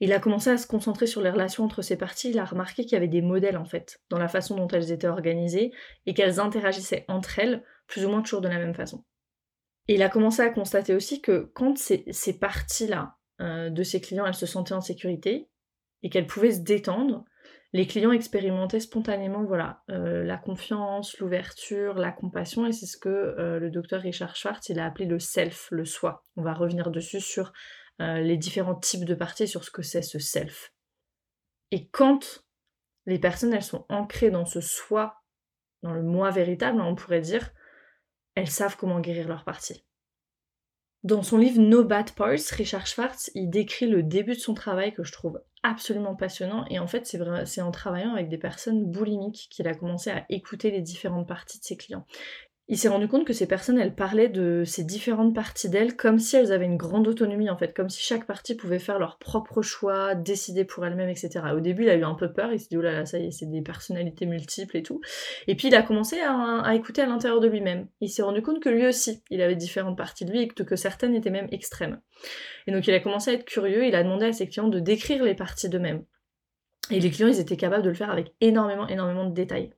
Il 0.00 0.12
a 0.12 0.18
commencé 0.18 0.50
à 0.50 0.56
se 0.56 0.66
concentrer 0.66 1.06
sur 1.06 1.22
les 1.22 1.30
relations 1.30 1.62
entre 1.62 1.82
ces 1.82 1.96
parties, 1.96 2.30
il 2.30 2.40
a 2.40 2.44
remarqué 2.44 2.82
qu'il 2.82 2.94
y 2.94 2.96
avait 2.96 3.06
des 3.06 3.22
modèles, 3.22 3.56
en 3.56 3.64
fait, 3.64 4.00
dans 4.10 4.18
la 4.18 4.26
façon 4.26 4.56
dont 4.56 4.66
elles 4.66 4.90
étaient 4.90 5.06
organisées, 5.06 5.70
et 6.06 6.14
qu'elles 6.14 6.40
interagissaient 6.40 7.04
entre 7.06 7.38
elles, 7.38 7.62
plus 7.86 8.04
ou 8.04 8.08
moins 8.08 8.22
toujours 8.22 8.40
de 8.40 8.48
la 8.48 8.58
même 8.58 8.74
façon. 8.74 9.04
Et 9.86 9.94
il 9.94 10.02
a 10.02 10.08
commencé 10.08 10.42
à 10.42 10.50
constater 10.50 10.96
aussi 10.96 11.22
que 11.22 11.48
quand 11.54 11.78
ces, 11.78 12.04
parties-là 12.40 13.18
euh, 13.40 13.70
de 13.70 13.84
ses 13.84 14.00
clients, 14.00 14.26
elles 14.26 14.34
se 14.34 14.46
sentaient 14.46 14.74
en 14.74 14.80
sécurité, 14.80 15.48
et 16.02 16.10
qu'elles 16.10 16.26
pouvaient 16.26 16.50
se 16.50 16.62
détendre, 16.62 17.24
les 17.72 17.86
clients 17.86 18.12
expérimentaient 18.12 18.80
spontanément 18.80 19.44
voilà, 19.44 19.82
euh, 19.90 20.24
la 20.24 20.36
confiance, 20.36 21.18
l'ouverture, 21.18 21.94
la 21.94 22.12
compassion, 22.12 22.66
et 22.66 22.72
c'est 22.72 22.86
ce 22.86 22.98
que 22.98 23.08
euh, 23.08 23.58
le 23.58 23.70
docteur 23.70 24.02
Richard 24.02 24.36
Schwartz 24.36 24.68
il 24.68 24.78
a 24.78 24.86
appelé 24.86 25.06
le 25.06 25.18
self, 25.18 25.68
le 25.70 25.84
soi. 25.84 26.24
On 26.36 26.42
va 26.42 26.52
revenir 26.52 26.90
dessus 26.90 27.20
sur 27.20 27.52
euh, 28.00 28.18
les 28.20 28.36
différents 28.36 28.74
types 28.74 29.04
de 29.04 29.14
parties, 29.14 29.48
sur 29.48 29.64
ce 29.64 29.70
que 29.70 29.82
c'est 29.82 30.02
ce 30.02 30.18
self. 30.18 30.72
Et 31.70 31.88
quand 31.88 32.44
les 33.06 33.18
personnes 33.18 33.54
elles 33.54 33.62
sont 33.62 33.86
ancrées 33.88 34.30
dans 34.30 34.46
ce 34.46 34.60
soi, 34.60 35.22
dans 35.82 35.94
le 35.94 36.02
moi 36.02 36.30
véritable, 36.30 36.80
on 36.80 36.94
pourrait 36.94 37.22
dire, 37.22 37.50
elles 38.34 38.50
savent 38.50 38.76
comment 38.76 39.00
guérir 39.00 39.28
leur 39.28 39.44
partie. 39.44 39.84
Dans 41.04 41.24
son 41.24 41.36
livre 41.36 41.60
No 41.60 41.82
Bad 41.82 42.12
Parts, 42.12 42.52
Richard 42.52 42.86
Schwartz, 42.86 43.32
il 43.34 43.50
décrit 43.50 43.88
le 43.88 44.04
début 44.04 44.34
de 44.34 44.38
son 44.38 44.54
travail 44.54 44.94
que 44.94 45.02
je 45.02 45.10
trouve 45.10 45.40
absolument 45.64 46.14
passionnant. 46.14 46.64
Et 46.70 46.78
en 46.78 46.86
fait, 46.86 47.06
c'est 47.44 47.60
en 47.60 47.70
travaillant 47.72 48.12
avec 48.14 48.28
des 48.28 48.38
personnes 48.38 48.84
boulimiques 48.84 49.48
qu'il 49.50 49.66
a 49.66 49.74
commencé 49.74 50.10
à 50.10 50.24
écouter 50.28 50.70
les 50.70 50.80
différentes 50.80 51.26
parties 51.26 51.58
de 51.58 51.64
ses 51.64 51.76
clients. 51.76 52.06
Il 52.72 52.78
s'est 52.78 52.88
rendu 52.88 53.06
compte 53.06 53.26
que 53.26 53.34
ces 53.34 53.46
personnes, 53.46 53.78
elles 53.78 53.94
parlaient 53.94 54.30
de 54.30 54.64
ces 54.64 54.82
différentes 54.82 55.34
parties 55.34 55.68
d'elles 55.68 55.94
comme 55.94 56.18
si 56.18 56.36
elles 56.36 56.52
avaient 56.52 56.64
une 56.64 56.78
grande 56.78 57.06
autonomie 57.06 57.50
en 57.50 57.56
fait, 57.58 57.74
comme 57.74 57.90
si 57.90 58.00
chaque 58.00 58.24
partie 58.24 58.54
pouvait 58.54 58.78
faire 58.78 58.98
leur 58.98 59.18
propre 59.18 59.60
choix, 59.60 60.14
décider 60.14 60.64
pour 60.64 60.86
elle-même, 60.86 61.10
etc. 61.10 61.40
Au 61.54 61.60
début, 61.60 61.82
il 61.82 61.90
a 61.90 61.96
eu 61.96 62.04
un 62.04 62.14
peu 62.14 62.32
peur, 62.32 62.50
il 62.50 62.58
s'est 62.58 62.68
dit, 62.70 62.78
oh 62.78 62.80
là 62.80 62.92
là, 62.92 63.04
ça 63.04 63.18
y 63.18 63.26
est, 63.26 63.30
c'est 63.30 63.44
des 63.44 63.60
personnalités 63.60 64.24
multiples 64.24 64.78
et 64.78 64.82
tout. 64.82 65.02
Et 65.48 65.54
puis 65.54 65.68
il 65.68 65.74
a 65.74 65.82
commencé 65.82 66.16
à, 66.22 66.74
écouter 66.74 67.02
à 67.02 67.06
l'intérieur 67.06 67.40
de 67.40 67.46
lui-même. 67.46 67.88
Il 68.00 68.08
s'est 68.08 68.22
rendu 68.22 68.40
compte 68.40 68.62
que 68.62 68.70
lui 68.70 68.86
aussi, 68.86 69.22
il 69.28 69.42
avait 69.42 69.54
différentes 69.54 69.98
parties 69.98 70.24
de 70.24 70.32
lui 70.32 70.40
et 70.40 70.48
que 70.48 70.74
certaines 70.74 71.14
étaient 71.14 71.28
même 71.28 71.48
extrêmes. 71.52 72.00
Et 72.66 72.72
donc 72.72 72.86
il 72.86 72.94
a 72.94 73.00
commencé 73.00 73.32
à 73.32 73.34
être 73.34 73.44
curieux, 73.44 73.84
il 73.84 73.94
a 73.94 74.02
demandé 74.02 74.24
à 74.24 74.32
ses 74.32 74.48
clients 74.48 74.68
de 74.68 74.80
décrire 74.80 75.24
les 75.24 75.34
parties 75.34 75.68
d'eux-mêmes. 75.68 76.06
Et 76.90 77.00
les 77.00 77.10
clients, 77.10 77.28
ils 77.28 77.38
étaient 77.38 77.56
capables 77.56 77.82
de 77.82 77.90
le 77.90 77.94
faire 77.94 78.10
avec 78.10 78.32
énormément, 78.40 78.88
énormément 78.88 79.26
de 79.26 79.34
détails. 79.34 79.70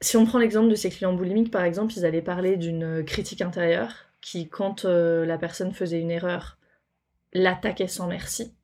Si 0.00 0.16
on 0.16 0.24
prend 0.24 0.38
l'exemple 0.38 0.68
de 0.68 0.76
ces 0.76 0.90
clients 0.90 1.12
boulimiques, 1.12 1.50
par 1.50 1.64
exemple, 1.64 1.92
ils 1.96 2.06
allaient 2.06 2.22
parler 2.22 2.56
d'une 2.56 3.04
critique 3.04 3.42
intérieure 3.42 4.06
qui, 4.20 4.48
quand 4.48 4.84
euh, 4.84 5.26
la 5.26 5.38
personne 5.38 5.72
faisait 5.72 6.00
une 6.00 6.10
erreur, 6.10 6.58
l'attaquait 7.32 7.88
sans 7.88 8.06
merci. 8.06 8.54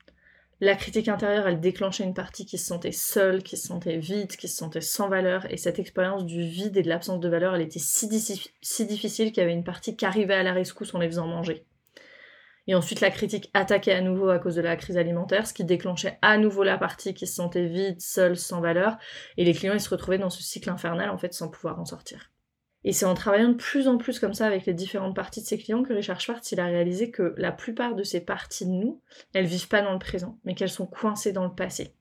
La 0.60 0.76
critique 0.76 1.08
intérieure, 1.08 1.48
elle 1.48 1.60
déclenchait 1.60 2.04
une 2.04 2.14
partie 2.14 2.46
qui 2.46 2.56
se 2.56 2.66
sentait 2.66 2.92
seule, 2.92 3.42
qui 3.42 3.56
se 3.56 3.66
sentait 3.66 3.98
vide, 3.98 4.36
qui 4.36 4.46
se 4.46 4.56
sentait 4.56 4.80
sans 4.80 5.08
valeur, 5.08 5.50
et 5.52 5.56
cette 5.56 5.80
expérience 5.80 6.24
du 6.24 6.42
vide 6.42 6.76
et 6.76 6.82
de 6.82 6.88
l'absence 6.88 7.20
de 7.20 7.28
valeur, 7.28 7.56
elle 7.56 7.62
était 7.62 7.80
si, 7.80 8.08
si 8.62 8.86
difficile 8.86 9.32
qu'il 9.32 9.42
y 9.42 9.44
avait 9.44 9.52
une 9.52 9.64
partie 9.64 9.96
qui 9.96 10.06
arrivait 10.06 10.34
à 10.34 10.44
la 10.44 10.52
rescousse 10.52 10.94
en 10.94 11.00
les 11.00 11.08
faisant 11.08 11.26
manger. 11.26 11.66
Et 12.66 12.74
ensuite, 12.74 13.00
la 13.00 13.10
critique 13.10 13.50
attaquait 13.52 13.92
à 13.92 14.00
nouveau 14.00 14.30
à 14.30 14.38
cause 14.38 14.54
de 14.54 14.62
la 14.62 14.76
crise 14.76 14.96
alimentaire, 14.96 15.46
ce 15.46 15.52
qui 15.52 15.64
déclenchait 15.64 16.18
à 16.22 16.38
nouveau 16.38 16.62
la 16.62 16.78
partie 16.78 17.12
qui 17.12 17.26
se 17.26 17.34
sentait 17.34 17.66
vide, 17.66 18.00
seule, 18.00 18.36
sans 18.36 18.60
valeur. 18.60 18.96
Et 19.36 19.44
les 19.44 19.52
clients, 19.52 19.74
ils 19.74 19.80
se 19.80 19.90
retrouvaient 19.90 20.18
dans 20.18 20.30
ce 20.30 20.42
cycle 20.42 20.70
infernal, 20.70 21.10
en 21.10 21.18
fait, 21.18 21.34
sans 21.34 21.48
pouvoir 21.48 21.78
en 21.78 21.84
sortir. 21.84 22.30
Et 22.84 22.92
c'est 22.92 23.06
en 23.06 23.14
travaillant 23.14 23.48
de 23.48 23.54
plus 23.54 23.88
en 23.88 23.96
plus 23.96 24.18
comme 24.18 24.34
ça 24.34 24.46
avec 24.46 24.66
les 24.66 24.74
différentes 24.74 25.16
parties 25.16 25.40
de 25.40 25.46
ses 25.46 25.58
clients 25.58 25.82
que 25.82 25.94
Richard 25.94 26.20
Schwartz, 26.20 26.52
il 26.52 26.60
a 26.60 26.66
réalisé 26.66 27.10
que 27.10 27.34
la 27.38 27.50
plupart 27.50 27.94
de 27.94 28.02
ces 28.02 28.20
parties 28.20 28.66
de 28.66 28.72
nous, 28.72 29.00
elles 29.32 29.46
vivent 29.46 29.68
pas 29.68 29.80
dans 29.80 29.92
le 29.92 29.98
présent, 29.98 30.38
mais 30.44 30.54
qu'elles 30.54 30.68
sont 30.68 30.86
coincées 30.86 31.32
dans 31.32 31.44
le 31.44 31.54
passé. 31.54 31.94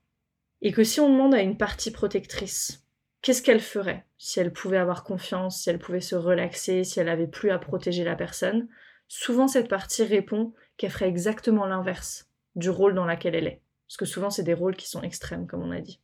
Et 0.60 0.72
que 0.72 0.84
si 0.84 1.00
on 1.00 1.10
demande 1.10 1.34
à 1.34 1.40
une 1.40 1.56
partie 1.56 1.90
protectrice, 1.90 2.84
qu'est-ce 3.22 3.42
qu'elle 3.42 3.60
ferait 3.60 4.04
si 4.18 4.40
elle 4.40 4.52
pouvait 4.52 4.76
avoir 4.76 5.04
confiance, 5.04 5.62
si 5.62 5.70
elle 5.70 5.78
pouvait 5.78 6.00
se 6.00 6.14
relaxer, 6.14 6.84
si 6.84 7.00
elle 7.00 7.08
avait 7.08 7.26
plus 7.26 7.50
à 7.50 7.58
protéger 7.58 8.04
la 8.04 8.16
personne, 8.16 8.68
souvent 9.08 9.48
cette 9.48 9.68
partie 9.68 10.04
répond 10.04 10.52
qu'elle 10.76 10.90
ferait 10.90 11.08
exactement 11.08 11.66
l'inverse 11.66 12.28
du 12.56 12.70
rôle 12.70 12.94
dans 12.94 13.06
lequel 13.06 13.34
elle 13.34 13.46
est. 13.46 13.62
Parce 13.86 13.96
que 13.96 14.04
souvent, 14.06 14.30
c'est 14.30 14.42
des 14.42 14.54
rôles 14.54 14.76
qui 14.76 14.88
sont 14.88 15.02
extrêmes, 15.02 15.46
comme 15.46 15.62
on 15.62 15.70
a 15.70 15.80
dit. 15.80 16.00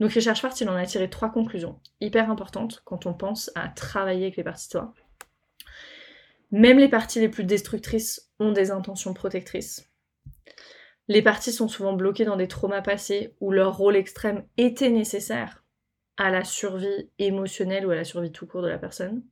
Donc 0.00 0.12
Richard 0.12 0.34
Schwartz, 0.34 0.60
il 0.60 0.68
en 0.68 0.74
a 0.74 0.86
tiré 0.86 1.10
trois 1.10 1.30
conclusions, 1.30 1.78
hyper 2.00 2.30
importantes 2.30 2.82
quand 2.84 3.06
on 3.06 3.12
pense 3.12 3.50
à 3.54 3.68
travailler 3.68 4.24
avec 4.24 4.36
les 4.36 4.44
parties 4.44 4.68
de. 4.68 4.94
Même 6.50 6.78
les 6.78 6.88
parties 6.88 7.20
les 7.20 7.28
plus 7.28 7.44
destructrices 7.44 8.30
ont 8.40 8.52
des 8.52 8.70
intentions 8.70 9.14
protectrices. 9.14 9.88
Les 11.06 11.22
parties 11.22 11.52
sont 11.52 11.68
souvent 11.68 11.92
bloquées 11.92 12.24
dans 12.24 12.36
des 12.36 12.48
traumas 12.48 12.82
passés 12.82 13.34
où 13.40 13.52
leur 13.52 13.76
rôle 13.76 13.96
extrême 13.96 14.44
était 14.56 14.90
nécessaire 14.90 15.64
à 16.16 16.30
la 16.30 16.44
survie 16.44 17.10
émotionnelle 17.18 17.86
ou 17.86 17.90
à 17.90 17.94
la 17.94 18.04
survie 18.04 18.32
tout 18.32 18.46
court 18.46 18.62
de 18.62 18.68
la 18.68 18.78
personne. 18.78 19.22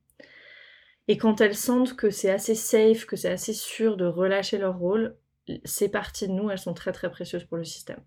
Et 1.09 1.17
quand 1.17 1.41
elles 1.41 1.55
sentent 1.55 1.95
que 1.95 2.11
c'est 2.11 2.29
assez 2.29 2.53
safe, 2.53 3.05
que 3.05 3.15
c'est 3.15 3.31
assez 3.31 3.53
sûr 3.53 3.97
de 3.97 4.05
relâcher 4.05 4.59
leur 4.59 4.77
rôle, 4.77 5.17
ces 5.65 5.89
parties 5.89 6.27
de 6.27 6.33
nous, 6.33 6.51
elles 6.51 6.59
sont 6.59 6.75
très 6.75 6.91
très 6.91 7.09
précieuses 7.09 7.45
pour 7.45 7.57
le 7.57 7.63
système. 7.63 7.99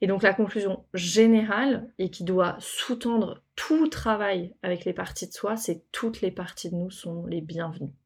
Et 0.00 0.06
donc 0.06 0.22
la 0.22 0.32
conclusion 0.32 0.84
générale, 0.94 1.92
et 1.98 2.08
qui 2.08 2.22
doit 2.22 2.54
sous-tendre 2.60 3.42
tout 3.56 3.88
travail 3.88 4.54
avec 4.62 4.84
les 4.84 4.92
parties 4.92 5.26
de 5.26 5.32
soi, 5.32 5.56
c'est 5.56 5.82
toutes 5.90 6.20
les 6.20 6.30
parties 6.30 6.70
de 6.70 6.76
nous 6.76 6.92
sont 6.92 7.26
les 7.26 7.40
bienvenues. 7.40 7.96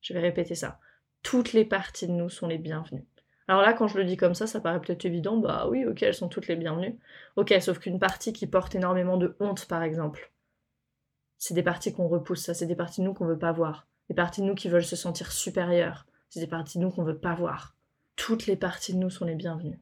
Je 0.00 0.14
vais 0.14 0.20
répéter 0.20 0.54
ça. 0.54 0.80
Toutes 1.22 1.52
les 1.52 1.66
parties 1.66 2.06
de 2.06 2.12
nous 2.12 2.30
sont 2.30 2.46
les 2.46 2.58
bienvenues. 2.58 3.04
Alors 3.48 3.60
là, 3.60 3.74
quand 3.74 3.86
je 3.86 3.98
le 3.98 4.04
dis 4.04 4.16
comme 4.16 4.34
ça, 4.34 4.46
ça 4.46 4.62
paraît 4.62 4.80
peut-être 4.80 5.04
évident, 5.04 5.36
bah 5.36 5.66
oui, 5.68 5.84
ok, 5.84 6.02
elles 6.02 6.14
sont 6.14 6.28
toutes 6.28 6.48
les 6.48 6.56
bienvenues. 6.56 6.98
Ok, 7.36 7.54
sauf 7.60 7.78
qu'une 7.80 7.98
partie 7.98 8.32
qui 8.32 8.46
porte 8.46 8.74
énormément 8.74 9.18
de 9.18 9.36
honte, 9.40 9.66
par 9.66 9.82
exemple, 9.82 10.32
c'est 11.38 11.54
des 11.54 11.62
parties 11.62 11.92
qu'on 11.92 12.08
repousse, 12.08 12.44
ça, 12.44 12.54
c'est 12.54 12.66
des 12.66 12.76
parties 12.76 13.00
de 13.00 13.06
nous 13.06 13.14
qu'on 13.14 13.26
veut 13.26 13.38
pas 13.38 13.52
voir. 13.52 13.86
Des 14.08 14.14
parties 14.14 14.40
de 14.40 14.46
nous 14.46 14.54
qui 14.54 14.68
veulent 14.68 14.84
se 14.84 14.96
sentir 14.96 15.32
supérieures. 15.32 16.06
C'est 16.28 16.40
des 16.40 16.46
parties 16.46 16.78
de 16.78 16.84
nous 16.84 16.90
qu'on 16.90 17.04
veut 17.04 17.18
pas 17.18 17.34
voir. 17.34 17.74
Toutes 18.16 18.46
les 18.46 18.56
parties 18.56 18.92
de 18.92 18.98
nous 18.98 19.10
sont 19.10 19.24
les 19.24 19.34
bienvenues. 19.34 19.80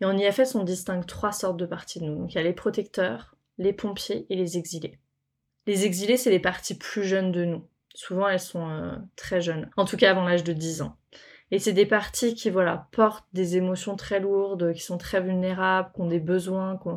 Et 0.00 0.04
en 0.04 0.16
IFS, 0.16 0.54
on 0.54 0.64
distingue 0.64 1.06
trois 1.06 1.32
sortes 1.32 1.56
de 1.56 1.66
parties 1.66 2.00
de 2.00 2.04
nous. 2.04 2.16
Donc 2.16 2.32
il 2.32 2.36
y 2.36 2.40
a 2.40 2.44
les 2.44 2.52
protecteurs, 2.52 3.36
les 3.58 3.72
pompiers 3.72 4.26
et 4.28 4.36
les 4.36 4.58
exilés. 4.58 4.98
Les 5.66 5.84
exilés, 5.84 6.16
c'est 6.16 6.30
les 6.30 6.40
parties 6.40 6.76
plus 6.76 7.04
jeunes 7.04 7.32
de 7.32 7.44
nous. 7.44 7.66
Souvent, 7.94 8.28
elles 8.28 8.40
sont 8.40 8.68
euh, 8.68 8.94
très 9.16 9.40
jeunes. 9.40 9.70
En 9.76 9.84
tout 9.84 9.96
cas, 9.96 10.10
avant 10.10 10.24
l'âge 10.24 10.44
de 10.44 10.52
10 10.52 10.82
ans. 10.82 10.96
Et 11.50 11.58
c'est 11.58 11.72
des 11.72 11.86
parties 11.86 12.34
qui, 12.34 12.50
voilà, 12.50 12.88
portent 12.92 13.26
des 13.32 13.56
émotions 13.56 13.96
très 13.96 14.20
lourdes, 14.20 14.72
qui 14.74 14.82
sont 14.82 14.98
très 14.98 15.20
vulnérables, 15.20 15.90
qui 15.94 16.00
ont 16.00 16.06
des 16.06 16.20
besoins, 16.20 16.76
qui 16.76 16.88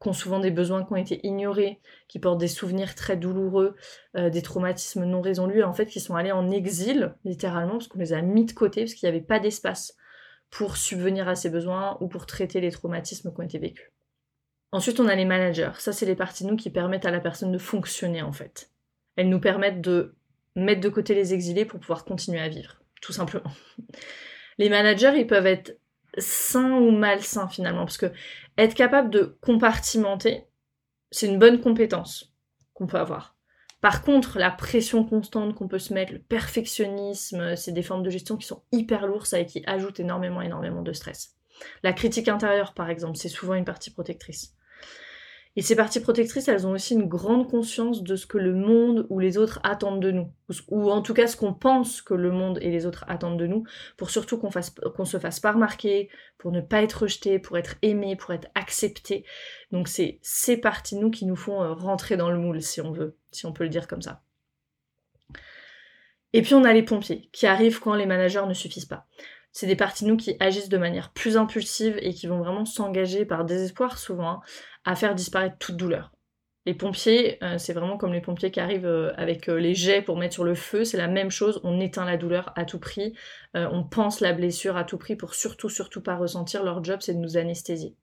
qui 0.00 0.08
ont 0.08 0.12
souvent 0.12 0.38
des 0.38 0.50
besoins 0.50 0.84
qui 0.84 0.92
ont 0.92 0.96
été 0.96 1.20
ignorés, 1.26 1.80
qui 2.06 2.18
portent 2.18 2.38
des 2.38 2.48
souvenirs 2.48 2.94
très 2.94 3.16
douloureux, 3.16 3.74
euh, 4.16 4.30
des 4.30 4.42
traumatismes 4.42 5.04
non 5.04 5.20
résolus, 5.20 5.64
en 5.64 5.72
fait, 5.72 5.86
qui 5.86 6.00
sont 6.00 6.14
allés 6.14 6.32
en 6.32 6.50
exil, 6.50 7.14
littéralement, 7.24 7.72
parce 7.72 7.88
qu'on 7.88 7.98
les 7.98 8.12
a 8.12 8.22
mis 8.22 8.44
de 8.44 8.52
côté, 8.52 8.82
parce 8.82 8.94
qu'il 8.94 9.08
n'y 9.08 9.16
avait 9.16 9.24
pas 9.24 9.40
d'espace 9.40 9.96
pour 10.50 10.76
subvenir 10.76 11.28
à 11.28 11.34
ces 11.34 11.50
besoins 11.50 11.98
ou 12.00 12.08
pour 12.08 12.26
traiter 12.26 12.60
les 12.60 12.70
traumatismes 12.70 13.32
qui 13.32 13.40
ont 13.40 13.44
été 13.44 13.58
vécus. 13.58 13.90
Ensuite, 14.70 15.00
on 15.00 15.08
a 15.08 15.14
les 15.14 15.24
managers. 15.24 15.72
Ça, 15.78 15.92
c'est 15.92 16.06
les 16.06 16.14
parties 16.14 16.44
de 16.44 16.50
nous 16.50 16.56
qui 16.56 16.70
permettent 16.70 17.06
à 17.06 17.10
la 17.10 17.20
personne 17.20 17.52
de 17.52 17.58
fonctionner, 17.58 18.22
en 18.22 18.32
fait. 18.32 18.70
Elles 19.16 19.28
nous 19.28 19.40
permettent 19.40 19.80
de 19.80 20.14
mettre 20.54 20.80
de 20.80 20.88
côté 20.88 21.14
les 21.14 21.34
exilés 21.34 21.64
pour 21.64 21.80
pouvoir 21.80 22.04
continuer 22.04 22.40
à 22.40 22.48
vivre, 22.48 22.80
tout 23.00 23.12
simplement. 23.12 23.50
Les 24.58 24.68
managers, 24.68 25.12
ils 25.16 25.26
peuvent 25.26 25.46
être 25.46 25.78
sain 26.18 26.72
ou 26.72 26.90
malsain 26.90 27.48
finalement, 27.48 27.84
parce 27.84 27.98
que 27.98 28.12
être 28.56 28.74
capable 28.74 29.10
de 29.10 29.38
compartimenter, 29.40 30.44
c'est 31.10 31.26
une 31.26 31.38
bonne 31.38 31.60
compétence 31.60 32.34
qu'on 32.74 32.86
peut 32.86 32.98
avoir. 32.98 33.36
Par 33.80 34.02
contre, 34.02 34.38
la 34.38 34.50
pression 34.50 35.04
constante 35.04 35.54
qu'on 35.54 35.68
peut 35.68 35.78
se 35.78 35.94
mettre, 35.94 36.12
le 36.12 36.18
perfectionnisme, 36.18 37.54
c'est 37.54 37.72
des 37.72 37.82
formes 37.82 38.02
de 38.02 38.10
gestion 38.10 38.36
qui 38.36 38.46
sont 38.46 38.62
hyper 38.72 39.06
lourdes 39.06 39.32
et 39.34 39.46
qui 39.46 39.62
ajoutent 39.66 40.00
énormément, 40.00 40.42
énormément 40.42 40.82
de 40.82 40.92
stress. 40.92 41.36
La 41.82 41.92
critique 41.92 42.28
intérieure, 42.28 42.74
par 42.74 42.90
exemple, 42.90 43.16
c'est 43.16 43.28
souvent 43.28 43.54
une 43.54 43.64
partie 43.64 43.90
protectrice. 43.90 44.54
Et 45.58 45.62
ces 45.62 45.74
parties 45.74 45.98
protectrices, 45.98 46.46
elles 46.46 46.68
ont 46.68 46.70
aussi 46.70 46.94
une 46.94 47.08
grande 47.08 47.50
conscience 47.50 48.04
de 48.04 48.14
ce 48.14 48.28
que 48.28 48.38
le 48.38 48.54
monde 48.54 49.08
ou 49.10 49.18
les 49.18 49.38
autres 49.38 49.58
attendent 49.64 49.98
de 49.98 50.12
nous, 50.12 50.32
ou 50.68 50.88
en 50.88 51.02
tout 51.02 51.14
cas 51.14 51.26
ce 51.26 51.36
qu'on 51.36 51.52
pense 51.52 52.00
que 52.00 52.14
le 52.14 52.30
monde 52.30 52.60
et 52.62 52.70
les 52.70 52.86
autres 52.86 53.04
attendent 53.08 53.40
de 53.40 53.48
nous, 53.48 53.64
pour 53.96 54.10
surtout 54.10 54.38
qu'on 54.38 54.50
qu'on 54.50 55.04
se 55.04 55.18
fasse 55.18 55.40
pas 55.40 55.50
remarquer, 55.50 56.10
pour 56.38 56.52
ne 56.52 56.60
pas 56.60 56.84
être 56.84 57.02
rejeté, 57.02 57.40
pour 57.40 57.58
être 57.58 57.74
aimé, 57.82 58.14
pour 58.14 58.32
être 58.32 58.46
accepté. 58.54 59.24
Donc 59.72 59.88
c'est 59.88 60.20
ces 60.22 60.58
parties 60.58 60.94
de 60.94 61.00
nous 61.00 61.10
qui 61.10 61.26
nous 61.26 61.34
font 61.34 61.60
euh, 61.60 61.72
rentrer 61.72 62.16
dans 62.16 62.30
le 62.30 62.38
moule, 62.38 62.62
si 62.62 62.80
on 62.80 62.92
veut, 62.92 63.16
si 63.32 63.44
on 63.44 63.52
peut 63.52 63.64
le 63.64 63.70
dire 63.70 63.88
comme 63.88 64.00
ça. 64.00 64.22
Et 66.34 66.42
puis 66.42 66.54
on 66.54 66.62
a 66.62 66.72
les 66.72 66.84
pompiers, 66.84 67.30
qui 67.32 67.48
arrivent 67.48 67.80
quand 67.80 67.94
les 67.94 68.06
managers 68.06 68.46
ne 68.46 68.54
suffisent 68.54 68.86
pas 68.86 69.08
c'est 69.58 69.66
des 69.66 69.74
parties 69.74 70.04
de 70.04 70.10
nous 70.10 70.16
qui 70.16 70.36
agissent 70.38 70.68
de 70.68 70.78
manière 70.78 71.10
plus 71.10 71.36
impulsive 71.36 71.98
et 72.00 72.14
qui 72.14 72.28
vont 72.28 72.38
vraiment 72.38 72.64
s'engager 72.64 73.24
par 73.24 73.44
désespoir 73.44 73.98
souvent 73.98 74.28
hein, 74.28 74.40
à 74.84 74.94
faire 74.94 75.16
disparaître 75.16 75.58
toute 75.58 75.76
douleur. 75.76 76.12
Les 76.64 76.74
pompiers, 76.74 77.42
euh, 77.42 77.58
c'est 77.58 77.72
vraiment 77.72 77.96
comme 77.96 78.12
les 78.12 78.20
pompiers 78.20 78.52
qui 78.52 78.60
arrivent 78.60 78.86
euh, 78.86 79.12
avec 79.16 79.48
euh, 79.48 79.58
les 79.58 79.74
jets 79.74 80.00
pour 80.00 80.16
mettre 80.16 80.34
sur 80.34 80.44
le 80.44 80.54
feu, 80.54 80.84
c'est 80.84 80.96
la 80.96 81.08
même 81.08 81.32
chose, 81.32 81.60
on 81.64 81.80
éteint 81.80 82.04
la 82.04 82.16
douleur 82.16 82.52
à 82.54 82.64
tout 82.64 82.78
prix, 82.78 83.14
on 83.54 83.82
pense 83.82 84.20
la 84.20 84.32
blessure 84.32 84.76
à 84.76 84.84
tout 84.84 84.96
prix 84.96 85.16
pour 85.16 85.34
surtout, 85.34 85.68
surtout 85.68 86.02
pas 86.02 86.14
ressentir, 86.14 86.62
leur 86.62 86.84
job 86.84 87.00
c'est 87.02 87.14
de 87.14 87.18
nous 87.18 87.36
anesthésier. 87.36 87.96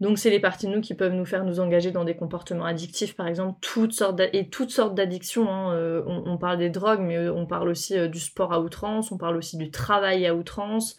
Donc 0.00 0.18
c'est 0.18 0.30
les 0.30 0.40
parties 0.40 0.66
de 0.66 0.74
nous 0.74 0.80
qui 0.80 0.94
peuvent 0.94 1.12
nous 1.12 1.24
faire 1.24 1.44
nous 1.44 1.60
engager 1.60 1.92
dans 1.92 2.04
des 2.04 2.16
comportements 2.16 2.64
addictifs, 2.64 3.14
par 3.14 3.28
exemple, 3.28 3.58
toutes 3.60 3.92
sortes 3.92 4.20
et 4.32 4.48
toutes 4.48 4.70
sortes 4.70 4.94
d'addictions. 4.94 5.48
Hein, 5.48 5.72
euh, 5.74 6.02
on, 6.06 6.36
parle 6.36 6.58
des 6.58 6.68
drogues, 6.68 7.00
mais 7.00 7.16
euh, 7.16 7.32
on 7.32 7.46
parle 7.46 7.68
aussi 7.68 7.96
euh, 7.96 8.08
du 8.08 8.18
sport 8.18 8.52
à 8.52 8.60
outrance, 8.60 9.12
on 9.12 9.18
parle 9.18 9.36
aussi 9.36 9.56
du 9.56 9.70
travail 9.70 10.26
à 10.26 10.34
outrance, 10.34 10.96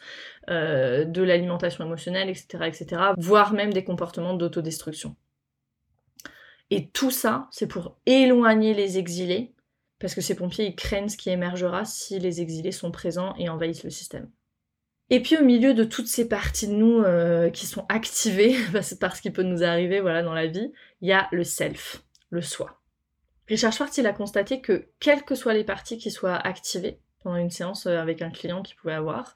de 0.48 1.24
l'alimentation 1.24 1.84
émotionnelle, 1.84 2.30
etc., 2.30 2.66
etc., 2.68 3.02
voire 3.18 3.54
même 3.54 3.74
des 3.74 3.84
comportements 3.84 4.36
d'autodestruction. 4.36 5.16
Et 6.70 6.90
tout 6.90 7.12
ça, 7.12 7.48
c'est 7.52 7.68
pour 7.68 7.98
éloigner 8.06 8.76
les 8.76 9.00
exilés, 9.00 9.56
parce 10.00 10.14
que 10.14 10.22
ces 10.22 10.36
pompiers, 10.36 10.68
ils 10.68 10.76
craignent 10.76 11.10
ce 11.10 11.18
qui 11.18 11.32
émergera 11.32 11.84
si 11.84 12.20
les 12.20 12.42
exilés 12.42 12.72
sont 12.72 12.92
présents 12.92 13.34
et 13.38 13.50
envahissent 13.50 13.84
le 13.84 13.90
système. 13.90 14.30
Et 15.10 15.22
puis 15.22 15.38
au 15.38 15.44
milieu 15.44 15.74
de 15.74 15.84
toutes 15.84 16.08
ces 16.08 16.28
parties 16.28 16.68
de 16.68 16.74
nous 16.74 17.02
euh, 17.02 17.50
qui 17.50 17.68
sont 17.68 17.86
activées 17.90 18.56
parce 19.00 19.22
qu'il 19.22 19.34
peut 19.34 19.44
nous 19.44 19.64
arriver 19.64 20.02
voilà, 20.02 20.24
dans 20.24 20.34
la 20.34 20.48
vie, 20.48 20.72
il 21.02 21.10
y 21.10 21.14
a 21.14 21.28
le 21.32 21.44
self, 21.44 22.04
le 22.30 22.42
soi. 22.42 22.82
Richard 23.48 23.74
Schwartz, 23.74 23.98
il 23.98 24.08
a 24.08 24.14
constaté 24.14 24.62
que 24.62 24.90
quelles 25.00 25.24
que 25.24 25.36
soient 25.36 25.54
les 25.54 25.64
parties 25.64 26.00
qui 26.00 26.10
soient 26.10 26.36
activées 26.36 27.00
pendant 27.24 27.38
une 27.38 27.52
séance 27.52 27.86
euh, 27.86 28.00
avec 28.00 28.22
un 28.22 28.32
client 28.32 28.64
qu'il 28.64 28.76
pouvait 28.76 28.94
avoir, 28.94 29.36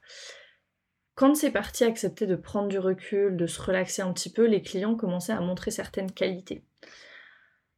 quand 1.20 1.36
ces 1.36 1.52
parties 1.52 1.84
acceptaient 1.84 2.28
de 2.28 2.38
prendre 2.38 2.70
du 2.70 2.80
recul, 2.80 3.36
de 3.36 3.46
se 3.46 3.62
relaxer 3.62 4.02
un 4.02 4.14
petit 4.14 4.32
peu, 4.32 4.48
les 4.48 4.62
clients 4.62 4.96
commençaient 4.96 5.34
à 5.34 5.42
montrer 5.42 5.70
certaines 5.70 6.14
qualités. 6.14 6.64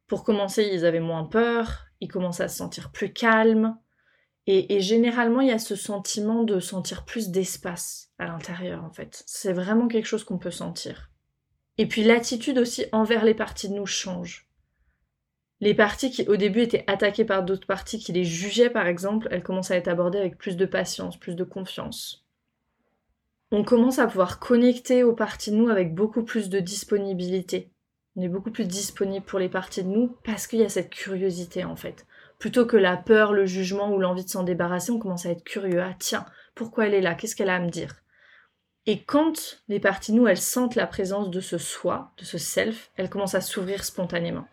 Pour 0.06 0.22
commencer, 0.22 0.70
ils 0.72 0.86
avaient 0.86 1.00
moins 1.00 1.24
peur, 1.24 1.86
ils 2.00 2.06
commençaient 2.06 2.44
à 2.44 2.48
se 2.48 2.58
sentir 2.58 2.92
plus 2.92 3.12
calmes, 3.12 3.76
et, 4.46 4.80
généralement, 4.80 5.40
il 5.40 5.48
y 5.48 5.52
a 5.52 5.58
ce 5.58 5.76
sentiment 5.76 6.42
de 6.42 6.58
sentir 6.58 7.04
plus 7.04 7.30
d'espace 7.30 8.10
à 8.18 8.26
l'intérieur, 8.26 8.84
en 8.84 8.90
fait. 8.90 9.22
C'est 9.26 9.52
vraiment 9.52 9.86
quelque 9.86 10.06
chose 10.06 10.24
qu'on 10.24 10.38
peut 10.38 10.50
sentir. 10.50 11.10
Et 11.78 11.86
puis 11.86 12.02
l'attitude 12.02 12.58
aussi 12.58 12.86
envers 12.92 13.24
les 13.24 13.34
parties 13.34 13.68
de 13.68 13.74
nous 13.74 13.86
change. 13.86 14.48
Les 15.60 15.74
parties 15.74 16.10
qui 16.10 16.26
au 16.26 16.36
début 16.36 16.62
étaient 16.62 16.84
attaquées 16.88 17.24
par 17.24 17.44
d'autres 17.44 17.66
parties 17.66 18.00
qui 18.00 18.12
les 18.12 18.24
jugeaient 18.24 18.68
par 18.68 18.86
exemple, 18.88 19.28
elles 19.30 19.44
commencent 19.44 19.70
à 19.70 19.76
être 19.76 19.88
abordées 19.88 20.18
avec 20.18 20.36
plus 20.36 20.56
de 20.56 20.66
patience, 20.66 21.16
plus 21.16 21.36
de 21.36 21.44
confiance. 21.44 22.26
On 23.52 23.64
commence 23.64 23.98
à 23.98 24.06
pouvoir 24.06 24.40
connecter 24.40 25.04
aux 25.04 25.14
parties 25.14 25.50
de 25.50 25.56
nous 25.56 25.68
avec 25.68 25.94
beaucoup 25.94 26.24
plus 26.24 26.48
de 26.48 26.58
disponibilité. 26.58 27.70
On 28.16 28.22
est 28.22 28.28
beaucoup 28.28 28.50
plus 28.50 28.66
disponible 28.66 29.24
pour 29.24 29.38
les 29.38 29.48
parties 29.48 29.84
de 29.84 29.88
nous 29.88 30.16
parce 30.24 30.46
qu'il 30.46 30.58
y 30.58 30.64
a 30.64 30.68
cette 30.68 30.90
curiosité 30.90 31.64
en 31.64 31.76
fait. 31.76 32.06
Plutôt 32.42 32.66
que 32.66 32.76
la 32.76 32.96
peur, 32.96 33.32
le 33.32 33.46
jugement 33.46 33.92
ou 33.92 34.00
l'envie 34.00 34.24
de 34.24 34.28
s'en 34.28 34.42
débarrasser, 34.42 34.90
on 34.90 34.98
commence 34.98 35.26
à 35.26 35.30
être 35.30 35.44
curieux. 35.44 35.80
Ah 35.80 35.94
tiens, 35.96 36.26
pourquoi 36.56 36.88
elle 36.88 36.94
est 36.94 37.00
là? 37.00 37.14
Qu'est-ce 37.14 37.36
qu'elle 37.36 37.48
a 37.48 37.54
à 37.54 37.60
me 37.60 37.70
dire? 37.70 38.02
Et 38.84 39.04
quand 39.04 39.62
les 39.68 39.78
parties 39.78 40.12
nous, 40.12 40.26
elles 40.26 40.36
sentent 40.36 40.74
la 40.74 40.88
présence 40.88 41.30
de 41.30 41.38
ce 41.38 41.56
soi, 41.56 42.12
de 42.18 42.24
ce 42.24 42.38
self, 42.38 42.90
elles 42.96 43.08
commencent 43.08 43.36
à 43.36 43.40
s'ouvrir 43.40 43.84
spontanément. 43.84 44.48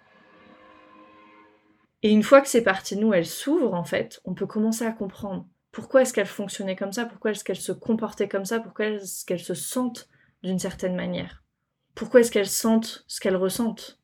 Et 2.04 2.12
une 2.12 2.22
fois 2.22 2.42
que 2.42 2.48
ces 2.48 2.64
parties 2.64 2.96
nous, 2.96 3.12
elles 3.12 3.26
s'ouvrent, 3.26 3.74
en 3.74 3.86
fait, 3.86 4.22
on 4.24 4.36
peut 4.36 4.46
commencer 4.46 4.86
à 4.86 4.92
comprendre 4.92 5.48
pourquoi 5.72 6.04
est-ce 6.04 6.14
qu'elles 6.14 6.28
fonctionnaient 6.28 6.76
comme 6.76 6.94
ça, 6.94 7.06
pourquoi 7.06 7.32
est-ce 7.32 7.44
qu'elles 7.44 7.56
se 7.56 7.72
comportaient 7.72 8.30
comme 8.30 8.46
ça, 8.46 8.60
pourquoi 8.60 8.86
est-ce 8.86 9.26
qu'elles 9.26 9.40
se 9.40 9.56
sentent 9.56 10.08
d'une 10.44 10.60
certaine 10.60 10.96
manière. 10.96 11.44
Pourquoi 11.96 12.20
est-ce 12.20 12.30
qu'elles 12.30 12.46
sentent 12.46 13.04
ce 13.08 13.20
qu'elles 13.20 13.36
ressentent? 13.36 14.00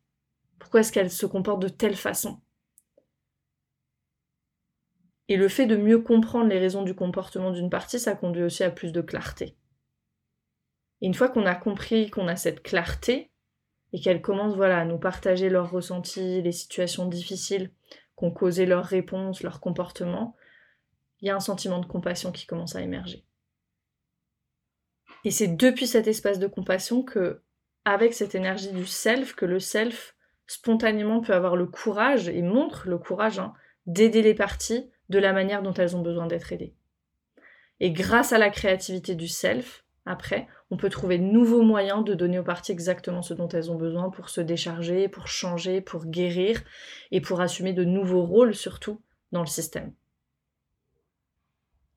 Pourquoi 0.57 0.79
est-ce 0.79 0.91
qu'elles 0.91 1.11
se 1.11 1.27
comportent 1.27 1.61
de 1.61 1.69
telle 1.69 1.95
façon? 1.95 2.41
Et 5.27 5.37
le 5.37 5.47
fait 5.47 5.65
de 5.65 5.75
mieux 5.75 5.99
comprendre 5.99 6.49
les 6.49 6.59
raisons 6.59 6.83
du 6.83 6.93
comportement 6.93 7.51
d'une 7.51 7.69
partie, 7.69 7.99
ça 7.99 8.15
conduit 8.15 8.43
aussi 8.43 8.63
à 8.63 8.69
plus 8.69 8.91
de 8.91 9.01
clarté. 9.01 9.55
Et 11.01 11.07
une 11.07 11.13
fois 11.13 11.29
qu'on 11.29 11.45
a 11.45 11.55
compris 11.55 12.09
qu'on 12.09 12.27
a 12.27 12.35
cette 12.35 12.61
clarté, 12.61 13.31
et 13.93 13.99
qu'elles 13.99 14.21
commencent 14.21 14.55
voilà, 14.55 14.79
à 14.79 14.85
nous 14.85 14.97
partager 14.97 15.49
leurs 15.49 15.71
ressentis, 15.71 16.41
les 16.41 16.51
situations 16.51 17.07
difficiles 17.07 17.71
qu'ont 18.15 18.31
causé 18.31 18.65
leurs 18.65 18.83
réponses, 18.83 19.41
leurs 19.41 19.61
comportements, 19.61 20.35
il 21.21 21.27
y 21.27 21.31
a 21.31 21.35
un 21.35 21.39
sentiment 21.39 21.79
de 21.79 21.85
compassion 21.85 22.31
qui 22.31 22.45
commence 22.45 22.75
à 22.75 22.81
émerger. 22.81 23.25
Et 25.23 25.31
c'est 25.31 25.47
depuis 25.47 25.87
cet 25.87 26.07
espace 26.07 26.39
de 26.39 26.47
compassion 26.47 27.03
que, 27.03 27.41
avec 27.85 28.13
cette 28.13 28.35
énergie 28.35 28.71
du 28.71 28.85
self, 28.85 29.33
que 29.33 29.45
le 29.45 29.59
self 29.59 30.15
spontanément 30.45 31.21
peut 31.21 31.33
avoir 31.33 31.55
le 31.55 31.65
courage, 31.65 32.27
et 32.27 32.41
montre 32.41 32.89
le 32.89 32.97
courage, 32.97 33.39
hein, 33.39 33.53
d'aider 33.85 34.21
les 34.21 34.35
parties 34.35 34.91
de 35.09 35.19
la 35.19 35.33
manière 35.33 35.61
dont 35.61 35.73
elles 35.73 35.95
ont 35.95 36.01
besoin 36.01 36.27
d'être 36.27 36.51
aidées. 36.53 36.73
Et 37.79 37.91
grâce 37.91 38.33
à 38.33 38.37
la 38.37 38.49
créativité 38.49 39.15
du 39.15 39.27
self, 39.27 39.83
après, 40.05 40.47
on 40.69 40.77
peut 40.77 40.89
trouver 40.89 41.17
de 41.17 41.23
nouveaux 41.23 41.63
moyens 41.63 42.03
de 42.03 42.13
donner 42.13 42.39
aux 42.39 42.43
parties 42.43 42.71
exactement 42.71 43.21
ce 43.21 43.33
dont 43.33 43.49
elles 43.49 43.71
ont 43.71 43.75
besoin 43.75 44.09
pour 44.09 44.29
se 44.29 44.41
décharger, 44.41 45.07
pour 45.07 45.27
changer, 45.27 45.81
pour 45.81 46.05
guérir 46.05 46.61
et 47.11 47.21
pour 47.21 47.41
assumer 47.41 47.73
de 47.73 47.83
nouveaux 47.83 48.23
rôles 48.23 48.53
surtout 48.53 49.01
dans 49.31 49.41
le 49.41 49.47
système. 49.47 49.93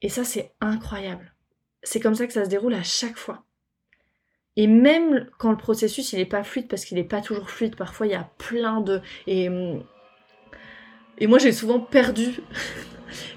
Et 0.00 0.08
ça, 0.08 0.24
c'est 0.24 0.54
incroyable. 0.60 1.34
C'est 1.82 2.00
comme 2.00 2.14
ça 2.14 2.26
que 2.26 2.32
ça 2.32 2.44
se 2.44 2.50
déroule 2.50 2.74
à 2.74 2.82
chaque 2.82 3.16
fois. 3.16 3.44
Et 4.56 4.66
même 4.66 5.28
quand 5.38 5.50
le 5.50 5.56
processus 5.56 6.12
il 6.12 6.18
n'est 6.18 6.26
pas 6.26 6.42
fluide, 6.42 6.68
parce 6.68 6.84
qu'il 6.84 6.96
n'est 6.96 7.04
pas 7.04 7.20
toujours 7.20 7.50
fluide, 7.50 7.76
parfois 7.76 8.06
il 8.06 8.12
y 8.12 8.16
a 8.16 8.28
plein 8.38 8.80
de... 8.80 9.00
Et, 9.26 9.48
et 11.18 11.26
moi 11.26 11.38
j'ai 11.38 11.52
souvent 11.52 11.78
perdu 11.78 12.40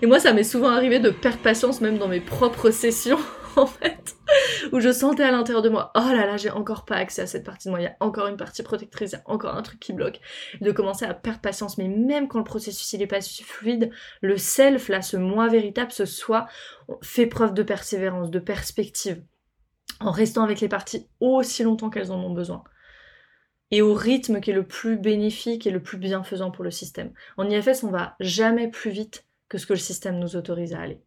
et 0.01 0.05
moi, 0.05 0.19
ça 0.19 0.33
m'est 0.33 0.43
souvent 0.43 0.69
arrivé 0.69 0.99
de 0.99 1.09
perdre 1.09 1.39
patience 1.39 1.81
même 1.81 1.97
dans 1.97 2.07
mes 2.07 2.19
propres 2.19 2.71
sessions, 2.71 3.19
en 3.55 3.65
fait, 3.65 4.15
où 4.71 4.79
je 4.79 4.91
sentais 4.91 5.23
à 5.23 5.31
l'intérieur 5.31 5.61
de 5.61 5.69
moi, 5.69 5.91
oh 5.95 6.09
là 6.11 6.25
là, 6.25 6.37
j'ai 6.37 6.49
encore 6.49 6.85
pas 6.85 6.95
accès 6.95 7.21
à 7.21 7.27
cette 7.27 7.43
partie 7.43 7.67
de 7.67 7.71
moi, 7.71 7.79
il 7.79 7.83
y 7.83 7.87
a 7.87 7.95
encore 7.99 8.27
une 8.27 8.37
partie 8.37 8.63
protectrice, 8.63 9.11
il 9.11 9.15
y 9.15 9.17
a 9.17 9.23
encore 9.25 9.55
un 9.55 9.61
truc 9.61 9.79
qui 9.79 9.93
bloque, 9.93 10.19
de 10.61 10.71
commencer 10.71 11.05
à 11.05 11.13
perdre 11.13 11.41
patience. 11.41 11.77
Mais 11.77 11.87
même 11.87 12.27
quand 12.27 12.39
le 12.39 12.43
processus 12.43 12.91
il 12.93 13.01
est 13.01 13.07
pas 13.07 13.21
fluide, 13.21 13.91
le 14.21 14.38
self, 14.38 14.89
là, 14.89 15.01
ce 15.01 15.17
moi 15.17 15.47
véritable, 15.47 15.91
ce 15.91 16.05
soi, 16.05 16.47
fait 17.01 17.27
preuve 17.27 17.53
de 17.53 17.63
persévérance, 17.63 18.31
de 18.31 18.39
perspective, 18.39 19.23
en 19.99 20.12
restant 20.12 20.43
avec 20.43 20.62
les 20.62 20.69
parties 20.69 21.07
aussi 21.19 21.63
longtemps 21.63 21.89
qu'elles 21.89 22.12
en 22.12 22.23
ont 22.23 22.34
besoin 22.34 22.63
et 23.71 23.81
au 23.81 23.93
rythme 23.93 24.41
qui 24.41 24.51
est 24.51 24.53
le 24.53 24.67
plus 24.67 24.97
bénéfique 24.97 25.65
et 25.65 25.71
le 25.71 25.81
plus 25.81 25.97
bienfaisant 25.97 26.51
pour 26.51 26.63
le 26.63 26.71
système. 26.71 27.13
En 27.38 27.49
IFS, 27.49 27.84
on 27.84 27.89
va 27.89 28.15
jamais 28.19 28.67
plus 28.67 28.91
vite 28.91 29.25
que 29.51 29.57
ce 29.57 29.67
que 29.67 29.73
le 29.73 29.79
système 29.79 30.17
nous 30.17 30.37
autorise 30.37 30.73
à 30.73 30.79
aller. 30.79 31.01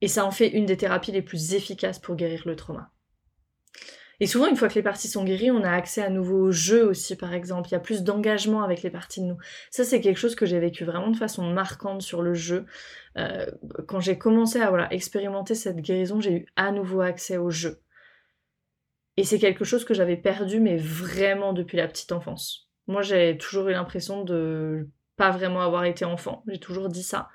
Et 0.00 0.06
ça 0.06 0.24
en 0.24 0.30
fait 0.30 0.46
une 0.46 0.64
des 0.64 0.76
thérapies 0.76 1.10
les 1.10 1.22
plus 1.22 1.54
efficaces 1.54 1.98
pour 1.98 2.14
guérir 2.14 2.44
le 2.46 2.54
trauma. 2.54 2.92
Et 4.20 4.28
souvent, 4.28 4.46
une 4.46 4.54
fois 4.54 4.68
que 4.68 4.76
les 4.76 4.82
parties 4.82 5.08
sont 5.08 5.24
guéries, 5.24 5.50
on 5.50 5.64
a 5.64 5.72
accès 5.72 6.02
à 6.02 6.08
nouveau 6.08 6.36
au 6.36 6.52
jeu 6.52 6.86
aussi, 6.86 7.16
par 7.16 7.34
exemple. 7.34 7.68
Il 7.68 7.72
y 7.72 7.74
a 7.74 7.80
plus 7.80 8.04
d'engagement 8.04 8.62
avec 8.62 8.82
les 8.82 8.90
parties 8.90 9.20
de 9.22 9.26
nous. 9.26 9.38
Ça, 9.72 9.82
c'est 9.82 10.00
quelque 10.00 10.18
chose 10.18 10.36
que 10.36 10.46
j'ai 10.46 10.60
vécu 10.60 10.84
vraiment 10.84 11.10
de 11.10 11.16
façon 11.16 11.42
marquante 11.50 12.00
sur 12.00 12.22
le 12.22 12.32
jeu. 12.32 12.64
Euh, 13.18 13.44
quand 13.88 13.98
j'ai 13.98 14.16
commencé 14.16 14.60
à 14.60 14.68
voilà, 14.68 14.86
expérimenter 14.94 15.56
cette 15.56 15.78
guérison, 15.78 16.20
j'ai 16.20 16.32
eu 16.32 16.46
à 16.54 16.70
nouveau 16.70 17.00
accès 17.00 17.38
au 17.38 17.50
jeu. 17.50 17.80
Et 19.16 19.24
c'est 19.24 19.40
quelque 19.40 19.64
chose 19.64 19.84
que 19.84 19.94
j'avais 19.94 20.16
perdu, 20.16 20.60
mais 20.60 20.76
vraiment 20.76 21.52
depuis 21.54 21.76
la 21.76 21.88
petite 21.88 22.12
enfance. 22.12 22.70
Moi, 22.86 23.02
j'ai 23.02 23.36
toujours 23.36 23.66
eu 23.66 23.72
l'impression 23.72 24.22
de 24.22 24.88
pas 25.16 25.30
vraiment 25.30 25.62
avoir 25.62 25.84
été 25.84 26.04
enfant. 26.04 26.42
J'ai 26.48 26.58
toujours 26.58 26.88
dit 26.88 27.02
ça. 27.02 27.28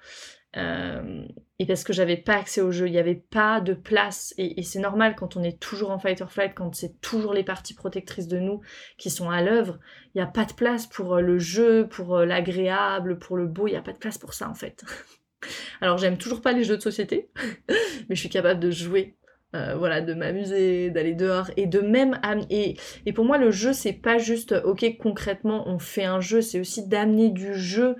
Euh, 0.57 1.25
et 1.59 1.65
parce 1.65 1.83
que 1.83 1.93
j'avais 1.93 2.17
pas 2.17 2.35
accès 2.35 2.61
au 2.61 2.71
jeu, 2.71 2.87
il 2.87 2.91
n'y 2.91 2.97
avait 2.97 3.15
pas 3.15 3.61
de 3.61 3.73
place. 3.73 4.33
Et, 4.37 4.63
c'est 4.63 4.79
normal 4.79 5.15
quand 5.15 5.35
on 5.37 5.43
est 5.43 5.59
toujours 5.59 5.91
en 5.91 5.99
fight 5.99 6.21
or 6.21 6.31
flight, 6.31 6.53
quand 6.55 6.73
c'est 6.73 6.99
toujours 7.01 7.33
les 7.33 7.43
parties 7.43 7.75
protectrices 7.75 8.27
de 8.27 8.39
nous 8.39 8.61
qui 8.97 9.09
sont 9.09 9.29
à 9.29 9.41
l'œuvre, 9.41 9.79
il 10.13 10.17
n'y 10.17 10.23
a 10.23 10.27
pas 10.27 10.45
de 10.45 10.53
place 10.53 10.87
pour 10.87 11.15
euh, 11.15 11.21
le 11.21 11.37
jeu, 11.37 11.87
pour 11.87 12.17
euh, 12.17 12.25
l'agréable, 12.25 13.19
pour 13.19 13.37
le 13.37 13.45
beau, 13.45 13.67
il 13.67 13.71
n'y 13.71 13.77
a 13.77 13.81
pas 13.81 13.93
de 13.93 13.97
place 13.97 14.17
pour 14.17 14.33
ça 14.33 14.49
en 14.49 14.55
fait. 14.55 14.83
Alors 15.81 15.97
j'aime 15.97 16.17
toujours 16.17 16.41
pas 16.41 16.51
les 16.51 16.63
jeux 16.63 16.77
de 16.77 16.81
société, 16.81 17.29
mais 17.67 18.15
je 18.15 18.19
suis 18.19 18.29
capable 18.29 18.59
de 18.59 18.71
jouer 18.71 19.15
euh, 19.55 19.75
voilà, 19.75 20.01
de 20.01 20.13
m'amuser, 20.13 20.91
d'aller 20.91 21.15
dehors 21.15 21.49
et 21.57 21.65
de 21.65 21.79
même 21.79 22.19
et, 22.51 22.77
et 23.07 23.13
pour 23.13 23.25
moi 23.25 23.39
le 23.39 23.49
jeu 23.49 23.73
c'est 23.73 23.93
pas 23.93 24.19
juste 24.19 24.53
ok 24.63 24.97
concrètement 24.99 25.67
on 25.67 25.79
fait 25.79 26.05
un 26.05 26.21
jeu, 26.21 26.41
c'est 26.41 26.59
aussi 26.59 26.87
d'amener 26.87 27.29
du 27.29 27.55
jeu 27.55 27.95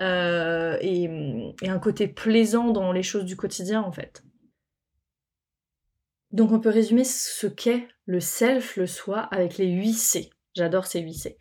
euh, 0.00 0.76
et, 0.82 1.04
et, 1.62 1.68
un 1.68 1.78
côté 1.78 2.06
plaisant 2.06 2.70
dans 2.70 2.92
les 2.92 3.02
choses 3.02 3.24
du 3.24 3.36
quotidien 3.36 3.82
en 3.82 3.92
fait. 3.92 4.22
Donc 6.32 6.52
on 6.52 6.60
peut 6.60 6.70
résumer 6.70 7.04
ce 7.04 7.46
qu'est 7.46 7.88
le 8.06 8.20
self, 8.20 8.76
le 8.76 8.86
soi 8.86 9.20
avec 9.20 9.58
les 9.58 9.68
8 9.68 9.92
C. 9.94 10.30
J'adore 10.54 10.86
ces 10.86 11.00
8 11.00 11.14
C. 11.14 11.38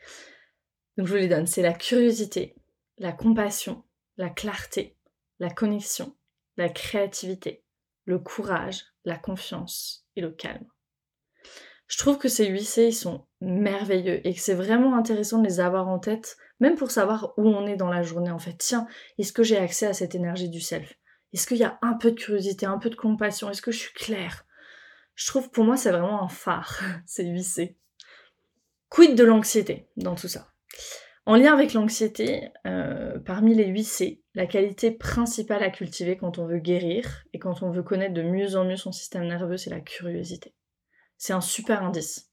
Donc 0.98 1.08
je 1.08 1.14
vous 1.14 1.20
les 1.20 1.28
donne, 1.28 1.48
c'est 1.48 1.62
la 1.62 1.74
curiosité, 1.74 2.56
la 2.98 3.12
compassion, 3.12 3.84
la 4.18 4.30
clarté, 4.30 4.98
la 5.40 5.50
connexion, 5.50 6.16
la 6.58 6.70
créativité, 6.70 7.64
le 8.10 8.18
courage, 8.18 8.86
la 9.06 9.20
confiance 9.20 10.04
et 10.16 10.22
le 10.22 10.32
calme. 10.32 10.66
Je 11.86 11.98
trouve 12.00 12.18
que 12.18 12.28
ces 12.28 12.48
8 12.48 12.64
C, 12.64 12.88
ils 12.88 12.94
sont 12.94 13.28
merveilleux 13.40 14.26
et 14.28 14.34
que 14.34 14.40
c'est 14.40 14.56
vraiment 14.56 14.96
intéressant 14.96 15.38
de 15.38 15.48
les 15.48 15.60
avoir 15.60 15.88
en 15.88 16.00
tête, 16.00 16.36
même 16.60 16.76
pour 16.76 16.90
savoir 16.90 17.34
où 17.38 17.48
on 17.48 17.68
est 17.68 17.76
dans 17.76 17.90
la 17.90 18.02
journée 18.02 18.32
en 18.32 18.40
fait. 18.40 18.56
Tiens, 18.58 18.88
est-ce 19.20 19.32
que 19.32 19.44
j'ai 19.44 19.58
accès 19.58 19.86
à 19.86 19.94
cette 19.94 20.16
énergie 20.16 20.50
du 20.50 20.60
self? 20.60 20.96
Est-ce 21.34 21.46
qu'il 21.46 21.58
y 21.58 21.64
a 21.64 21.78
un 21.84 21.94
peu 21.94 22.10
de 22.10 22.20
curiosité, 22.20 22.66
un 22.66 22.80
peu 22.80 22.90
de 22.90 22.96
compassion? 22.96 23.52
Est-ce 23.52 23.62
que 23.62 23.72
je 23.72 23.78
suis 23.78 23.94
claire? 23.94 24.44
Je 25.14 25.28
trouve 25.28 25.52
pour 25.52 25.64
moi 25.64 25.78
c'est 25.78 25.92
vraiment 25.92 26.24
un 26.24 26.30
phare, 26.30 26.82
ces 27.06 27.28
8 27.28 27.44
C. 27.44 27.78
Quid 28.90 29.14
de 29.14 29.24
l'anxiété 29.24 29.88
dans 29.98 30.16
tout 30.16 30.28
ça? 30.28 30.48
En 31.28 31.36
lien 31.36 31.54
avec 31.54 31.74
l'anxiété, 31.74 32.50
euh, 32.66 33.20
parmi 33.20 33.54
les 33.54 33.68
8 33.68 33.84
C, 33.84 34.24
la 34.40 34.48
qualité 34.48 34.92
principale 34.92 35.64
à 35.64 35.70
cultiver 35.70 36.16
quand 36.16 36.38
on 36.38 36.46
veut 36.46 36.60
guérir 36.60 37.26
et 37.34 37.40
quand 37.40 37.62
on 37.62 37.72
veut 37.72 37.84
connaître 37.84 38.14
de 38.14 38.22
mieux 38.22 38.56
en 38.56 38.64
mieux 38.64 38.78
son 38.78 38.94
système 38.94 39.28
nerveux, 39.28 39.58
c'est 39.58 39.70
la 39.70 39.82
curiosité. 39.82 40.56
C'est 41.18 41.34
un 41.34 41.42
super 41.42 41.84
indice. 41.84 42.32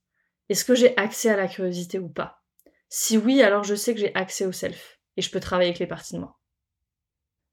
Est-ce 0.49 0.65
que 0.65 0.77
j'ai 0.77 0.97
accès 0.97 1.31
à 1.31 1.37
la 1.37 1.49
curiosité 1.49 1.99
ou 1.99 2.09
pas? 2.09 2.45
Si 2.89 3.19
oui, 3.19 3.43
alors 3.43 3.65
je 3.65 3.75
sais 3.75 3.93
que 3.93 3.99
j'ai 3.99 4.15
accès 4.15 4.47
au 4.47 4.53
self 4.53 5.01
et 5.17 5.21
je 5.21 5.33
peux 5.33 5.41
travailler 5.41 5.71
avec 5.71 5.81
les 5.81 5.89
parties 5.89 6.15
de 6.15 6.21
moi. 6.21 6.39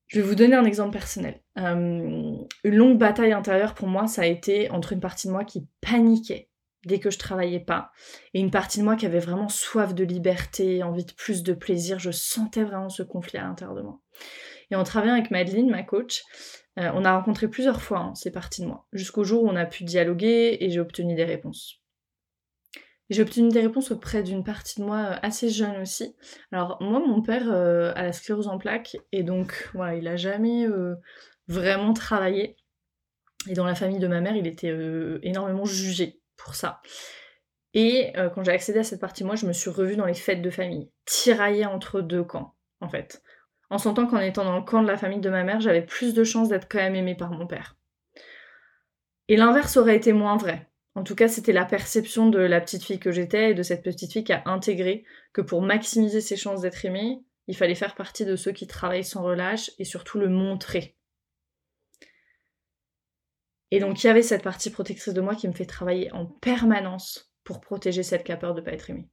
Je 0.06 0.22
vais 0.22 0.28
vous 0.28 0.36
donner 0.36 0.56
un 0.56 0.66
exemple 0.66 0.94
personnel. 0.94 1.42
Euh, 1.58 2.38
une 2.64 2.76
longue 2.76 3.00
bataille 3.00 3.34
intérieure 3.34 3.74
pour 3.74 3.88
moi, 3.88 4.06
ça 4.06 4.22
a 4.22 4.28
été 4.28 4.70
entre 4.70 4.94
une 4.94 5.00
partie 5.00 5.26
de 5.26 5.32
moi 5.32 5.46
qui 5.46 5.68
paniquait 5.82 6.52
dès 6.86 7.00
que 7.00 7.10
je 7.10 7.18
travaillais 7.18 7.60
pas. 7.60 7.92
Et 8.34 8.40
une 8.40 8.52
partie 8.52 8.80
de 8.80 8.84
moi 8.84 8.96
qui 8.96 9.06
avait 9.06 9.20
vraiment 9.20 9.50
soif 9.50 9.94
de 9.94 10.04
liberté, 10.04 10.84
envie 10.84 11.06
de 11.06 11.14
plus 11.14 11.44
de 11.44 11.54
plaisir. 11.54 12.00
Je 12.00 12.12
sentais 12.12 12.64
vraiment 12.64 12.90
ce 12.90 13.04
conflit 13.04 13.40
à 13.40 13.44
l'intérieur 13.44 13.76
de 13.76 13.82
moi. 13.82 14.00
Et 14.72 14.76
en 14.76 14.84
travaillant 14.84 15.14
avec 15.14 15.32
Madeleine, 15.32 15.70
ma 15.70 15.84
coach, 15.84 16.24
euh, 16.80 16.90
on 16.94 17.06
a 17.06 17.16
rencontré 17.16 17.48
plusieurs 17.48 17.82
fois 17.82 18.00
hein, 18.00 18.16
ces 18.16 18.32
parties 18.32 18.62
de 18.62 18.68
moi, 18.68 18.88
jusqu'au 18.92 19.24
jour 19.24 19.44
où 19.44 19.48
on 19.48 19.56
a 19.56 19.66
pu 19.66 19.84
dialoguer 19.84 20.58
et 20.60 20.70
j'ai 20.70 20.80
obtenu 20.80 21.16
des 21.16 21.26
réponses. 21.26 21.80
J'ai 23.10 23.22
obtenu 23.22 23.50
des 23.50 23.62
réponses 23.62 23.92
auprès 23.92 24.24
d'une 24.24 24.44
partie 24.44 24.80
de 24.80 24.86
moi 24.86 24.98
euh, 24.98 25.20
assez 25.22 25.50
jeune 25.50 25.82
aussi. 25.82 26.16
Alors 26.52 26.78
moi, 26.82 27.00
mon 27.00 27.22
père 27.22 27.52
euh, 27.52 27.92
a 27.96 28.04
la 28.04 28.14
sclérose 28.14 28.48
en 28.48 28.58
plaques 28.58 28.98
et 29.12 29.24
donc 29.24 29.70
voilà, 29.74 29.96
il 29.96 30.08
a 30.08 30.16
jamais 30.16 30.68
vraiment 31.48 31.94
travaillé. 31.94 32.56
Et 33.48 33.54
dans 33.54 33.66
la 33.66 33.76
famille 33.76 34.00
de 34.00 34.08
ma 34.08 34.22
mère, 34.22 34.38
il 34.38 34.48
était 34.48 34.74
énormément 35.22 35.66
jugé 35.66 36.23
pour 36.38 36.56
ça. 36.56 36.82
Et 37.74 38.14
quand 38.36 38.44
j'ai 38.44 38.52
accédé 38.52 38.80
à 38.80 38.84
cette 38.84 39.02
partie, 39.02 39.24
moi, 39.24 39.36
je 39.36 39.48
me 39.48 39.54
suis 39.54 39.72
revue 39.72 39.96
dans 39.96 40.06
les 40.06 40.14
fêtes 40.14 40.44
de 40.44 40.52
famille, 40.52 40.92
tiraillée 41.06 41.66
entre 41.66 42.02
deux 42.02 42.24
camps, 42.24 42.54
en 42.82 42.90
fait. 42.90 43.24
En 43.72 43.80
sentant 43.80 44.06
qu'en 44.06 44.20
étant 44.20 44.46
dans 44.46 44.58
le 44.58 44.64
camp 44.64 44.84
de 44.84 44.88
la 44.88 44.98
famille 44.98 45.22
de 45.22 45.30
ma 45.32 45.44
mère, 45.44 45.60
j'avais 45.60 45.82
plus 45.82 46.14
de 46.14 46.24
chances 46.24 46.50
d'être 46.50 46.68
quand 46.70 46.78
même 46.78 46.96
aimée 46.96 47.16
par 47.16 47.32
mon 47.32 47.48
père. 47.48 47.76
Et 49.28 49.38
l'inverse 49.38 49.78
aurait 49.78 49.96
été 49.96 50.14
moins 50.14 50.38
vrai. 50.38 50.70
En 50.94 51.04
tout 51.04 51.16
cas, 51.16 51.28
c'était 51.28 51.54
la 51.54 51.66
perception 51.66 52.30
de 52.30 52.38
la 52.38 52.62
petite 52.62 52.84
fille 52.84 53.00
que 53.00 53.12
j'étais 53.12 53.50
et 53.50 53.54
de 53.56 53.64
cette 53.64 53.82
petite 53.82 54.12
fille 54.12 54.24
qui 54.24 54.34
a 54.34 54.44
intégré 54.46 55.06
que 55.32 55.42
pour 55.42 55.64
maximiser 55.64 56.22
ses 56.22 56.36
chances 56.36 56.62
d'être 56.62 56.86
aimée, 56.86 57.24
il 57.48 57.58
fallait 57.58 57.74
faire 57.74 57.96
partie 57.96 58.26
de 58.26 58.36
ceux 58.36 58.52
qui 58.52 58.68
travaillent 58.68 59.04
sans 59.04 59.24
relâche 59.24 59.72
et 59.80 59.86
surtout 59.86 60.20
le 60.20 60.30
montrer. 60.30 60.96
Et 63.74 63.80
donc 63.80 64.04
il 64.04 64.08
y 64.08 64.10
avait 64.12 64.22
cette 64.22 64.44
partie 64.44 64.70
protectrice 64.70 65.16
de 65.16 65.20
moi 65.20 65.34
qui 65.34 65.48
me 65.48 65.54
fait 65.54 65.66
travailler 65.66 66.12
en 66.12 66.28
permanence 66.28 67.34
pour 67.44 67.60
protéger 67.60 68.04
celle 68.04 68.22
qui 68.24 68.32
a 68.32 68.38
peur 68.38 68.54
de 68.54 68.60
ne 68.60 68.66
pas 68.66 68.72
être 68.72 68.92
aimée. 68.92 69.10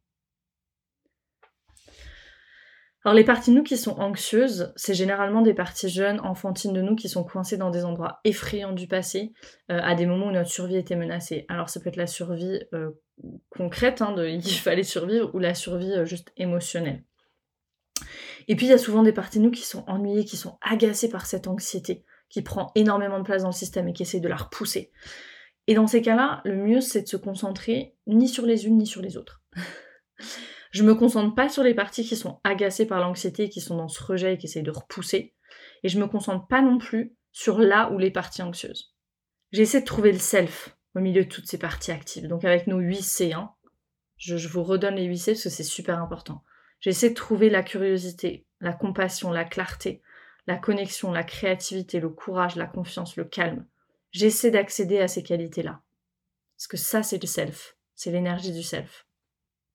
Alors 3.02 3.14
les 3.14 3.24
parties 3.24 3.52
de 3.52 3.56
nous 3.56 3.62
qui 3.62 3.78
sont 3.78 3.98
anxieuses, 3.98 4.74
c'est 4.76 4.92
généralement 4.92 5.40
des 5.40 5.54
parties 5.54 5.88
jeunes, 5.88 6.20
enfantines 6.20 6.74
de 6.74 6.82
nous 6.82 6.94
qui 6.94 7.08
sont 7.08 7.24
coincées 7.24 7.56
dans 7.56 7.70
des 7.70 7.86
endroits 7.86 8.20
effrayants 8.24 8.74
du 8.74 8.86
passé, 8.86 9.32
euh, 9.70 9.80
à 9.82 9.94
des 9.94 10.04
moments 10.04 10.26
où 10.26 10.32
notre 10.32 10.50
survie 10.50 10.76
était 10.76 10.94
menacée. 10.94 11.46
Alors 11.48 11.70
ça 11.70 11.80
peut 11.80 11.88
être 11.88 11.96
la 11.96 12.06
survie 12.06 12.60
euh, 12.74 12.90
concrète, 13.48 14.02
hein, 14.02 14.12
de 14.12 14.28
il 14.28 14.42
fallait 14.42 14.82
survivre, 14.82 15.34
ou 15.34 15.38
la 15.38 15.54
survie 15.54 15.94
euh, 15.94 16.04
juste 16.04 16.34
émotionnelle. 16.36 17.02
Et 18.46 18.56
puis 18.56 18.66
il 18.66 18.70
y 18.70 18.74
a 18.74 18.78
souvent 18.78 19.02
des 19.02 19.14
parties 19.14 19.38
de 19.38 19.44
nous 19.44 19.50
qui 19.50 19.62
sont 19.62 19.84
ennuyées, 19.86 20.26
qui 20.26 20.36
sont 20.36 20.58
agacées 20.60 21.08
par 21.08 21.24
cette 21.24 21.48
anxiété, 21.48 22.04
qui 22.30 22.42
prend 22.42 22.72
énormément 22.74 23.18
de 23.18 23.24
place 23.24 23.42
dans 23.42 23.48
le 23.48 23.54
système 23.54 23.88
et 23.88 23.92
qui 23.92 24.02
essaie 24.02 24.20
de 24.20 24.28
la 24.28 24.36
repousser. 24.36 24.92
Et 25.66 25.74
dans 25.74 25.86
ces 25.86 26.00
cas-là, 26.00 26.40
le 26.44 26.56
mieux 26.56 26.80
c'est 26.80 27.02
de 27.02 27.08
se 27.08 27.16
concentrer 27.16 27.96
ni 28.06 28.28
sur 28.28 28.46
les 28.46 28.66
unes 28.66 28.78
ni 28.78 28.86
sur 28.86 29.02
les 29.02 29.16
autres. 29.16 29.42
Je 30.70 30.84
me 30.84 30.94
concentre 30.94 31.34
pas 31.34 31.48
sur 31.48 31.64
les 31.64 31.74
parties 31.74 32.04
qui 32.04 32.16
sont 32.16 32.40
agacées 32.44 32.86
par 32.86 33.00
l'anxiété, 33.00 33.48
qui 33.48 33.60
sont 33.60 33.76
dans 33.76 33.88
ce 33.88 34.02
rejet 34.02 34.34
et 34.34 34.38
qui 34.38 34.46
essayent 34.46 34.62
de 34.62 34.70
repousser. 34.70 35.34
Et 35.82 35.88
je 35.88 35.98
me 35.98 36.06
concentre 36.06 36.46
pas 36.46 36.62
non 36.62 36.78
plus 36.78 37.16
sur 37.32 37.58
là 37.58 37.90
où 37.90 37.98
les 37.98 38.12
parties 38.12 38.42
anxieuses. 38.42 38.94
J'essaie 39.50 39.80
de 39.80 39.86
trouver 39.86 40.12
le 40.12 40.20
self 40.20 40.76
au 40.94 41.00
milieu 41.00 41.24
de 41.24 41.28
toutes 41.28 41.48
ces 41.48 41.58
parties 41.58 41.90
actives. 41.90 42.28
Donc 42.28 42.44
avec 42.44 42.68
nos 42.68 42.78
8 42.78 43.02
C, 43.02 43.32
hein, 43.32 43.50
je, 44.16 44.36
je 44.36 44.46
vous 44.46 44.62
redonne 44.62 44.94
les 44.94 45.06
8 45.06 45.18
C 45.18 45.32
parce 45.32 45.42
que 45.42 45.48
c'est 45.50 45.64
super 45.64 46.00
important. 46.00 46.44
J'essaie 46.78 47.10
de 47.10 47.14
trouver 47.14 47.50
la 47.50 47.64
curiosité, 47.64 48.46
la 48.60 48.72
compassion, 48.72 49.32
la 49.32 49.44
clarté, 49.44 50.02
la 50.50 50.56
connexion, 50.56 51.12
la 51.12 51.22
créativité, 51.22 52.00
le 52.00 52.08
courage, 52.08 52.56
la 52.56 52.66
confiance, 52.66 53.14
le 53.14 53.24
calme. 53.24 53.64
J'essaie 54.10 54.50
d'accéder 54.50 54.98
à 54.98 55.06
ces 55.06 55.22
qualités-là. 55.22 55.80
Parce 56.56 56.66
que 56.66 56.76
ça, 56.76 57.04
c'est 57.04 57.22
le 57.22 57.28
self. 57.28 57.76
C'est 57.94 58.10
l'énergie 58.10 58.52
du 58.52 58.64
self. 58.64 59.06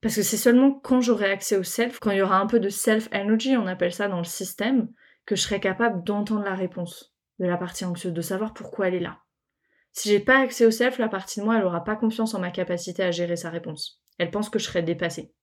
Parce 0.02 0.16
que 0.16 0.22
c'est 0.22 0.36
seulement 0.36 0.74
quand 0.74 1.00
j'aurai 1.00 1.32
accès 1.32 1.56
au 1.56 1.64
self, 1.64 2.00
quand 2.00 2.12
il 2.12 2.18
y 2.18 2.22
aura 2.22 2.40
un 2.40 2.46
peu 2.46 2.60
de 2.60 2.68
self-energy, 2.68 3.56
on 3.56 3.68
appelle 3.68 3.94
ça 3.94 4.10
dans 4.10 4.18
le 4.18 4.26
système, 4.26 4.90
que 5.26 5.38
je 5.38 5.44
serai 5.44 5.62
capable 5.62 6.04
d'entendre 6.04 6.44
la 6.44 6.56
réponse 6.56 7.16
de 7.40 7.46
la 7.46 7.56
partie 7.56 7.86
anxieuse, 7.86 8.14
de 8.14 8.22
savoir 8.22 8.54
pourquoi 8.54 8.90
elle 8.90 8.96
est 8.96 9.00
là. 9.00 9.20
Si 9.94 10.10
j'ai 10.10 10.20
pas 10.20 10.40
accès 10.40 10.66
au 10.66 10.72
self, 10.72 10.98
la 10.98 11.08
partie 11.08 11.40
de 11.40 11.46
moi, 11.46 11.58
elle 11.58 11.64
aura 11.64 11.86
pas 11.86 11.96
confiance 11.96 12.34
en 12.34 12.40
ma 12.40 12.52
capacité 12.52 13.02
à 13.02 13.12
gérer 13.12 13.38
sa 13.38 13.50
réponse. 13.50 14.04
Elle 14.18 14.30
pense 14.30 14.50
que 14.50 14.60
je 14.60 14.66
serai 14.66 14.84
dépassée. 14.84 15.34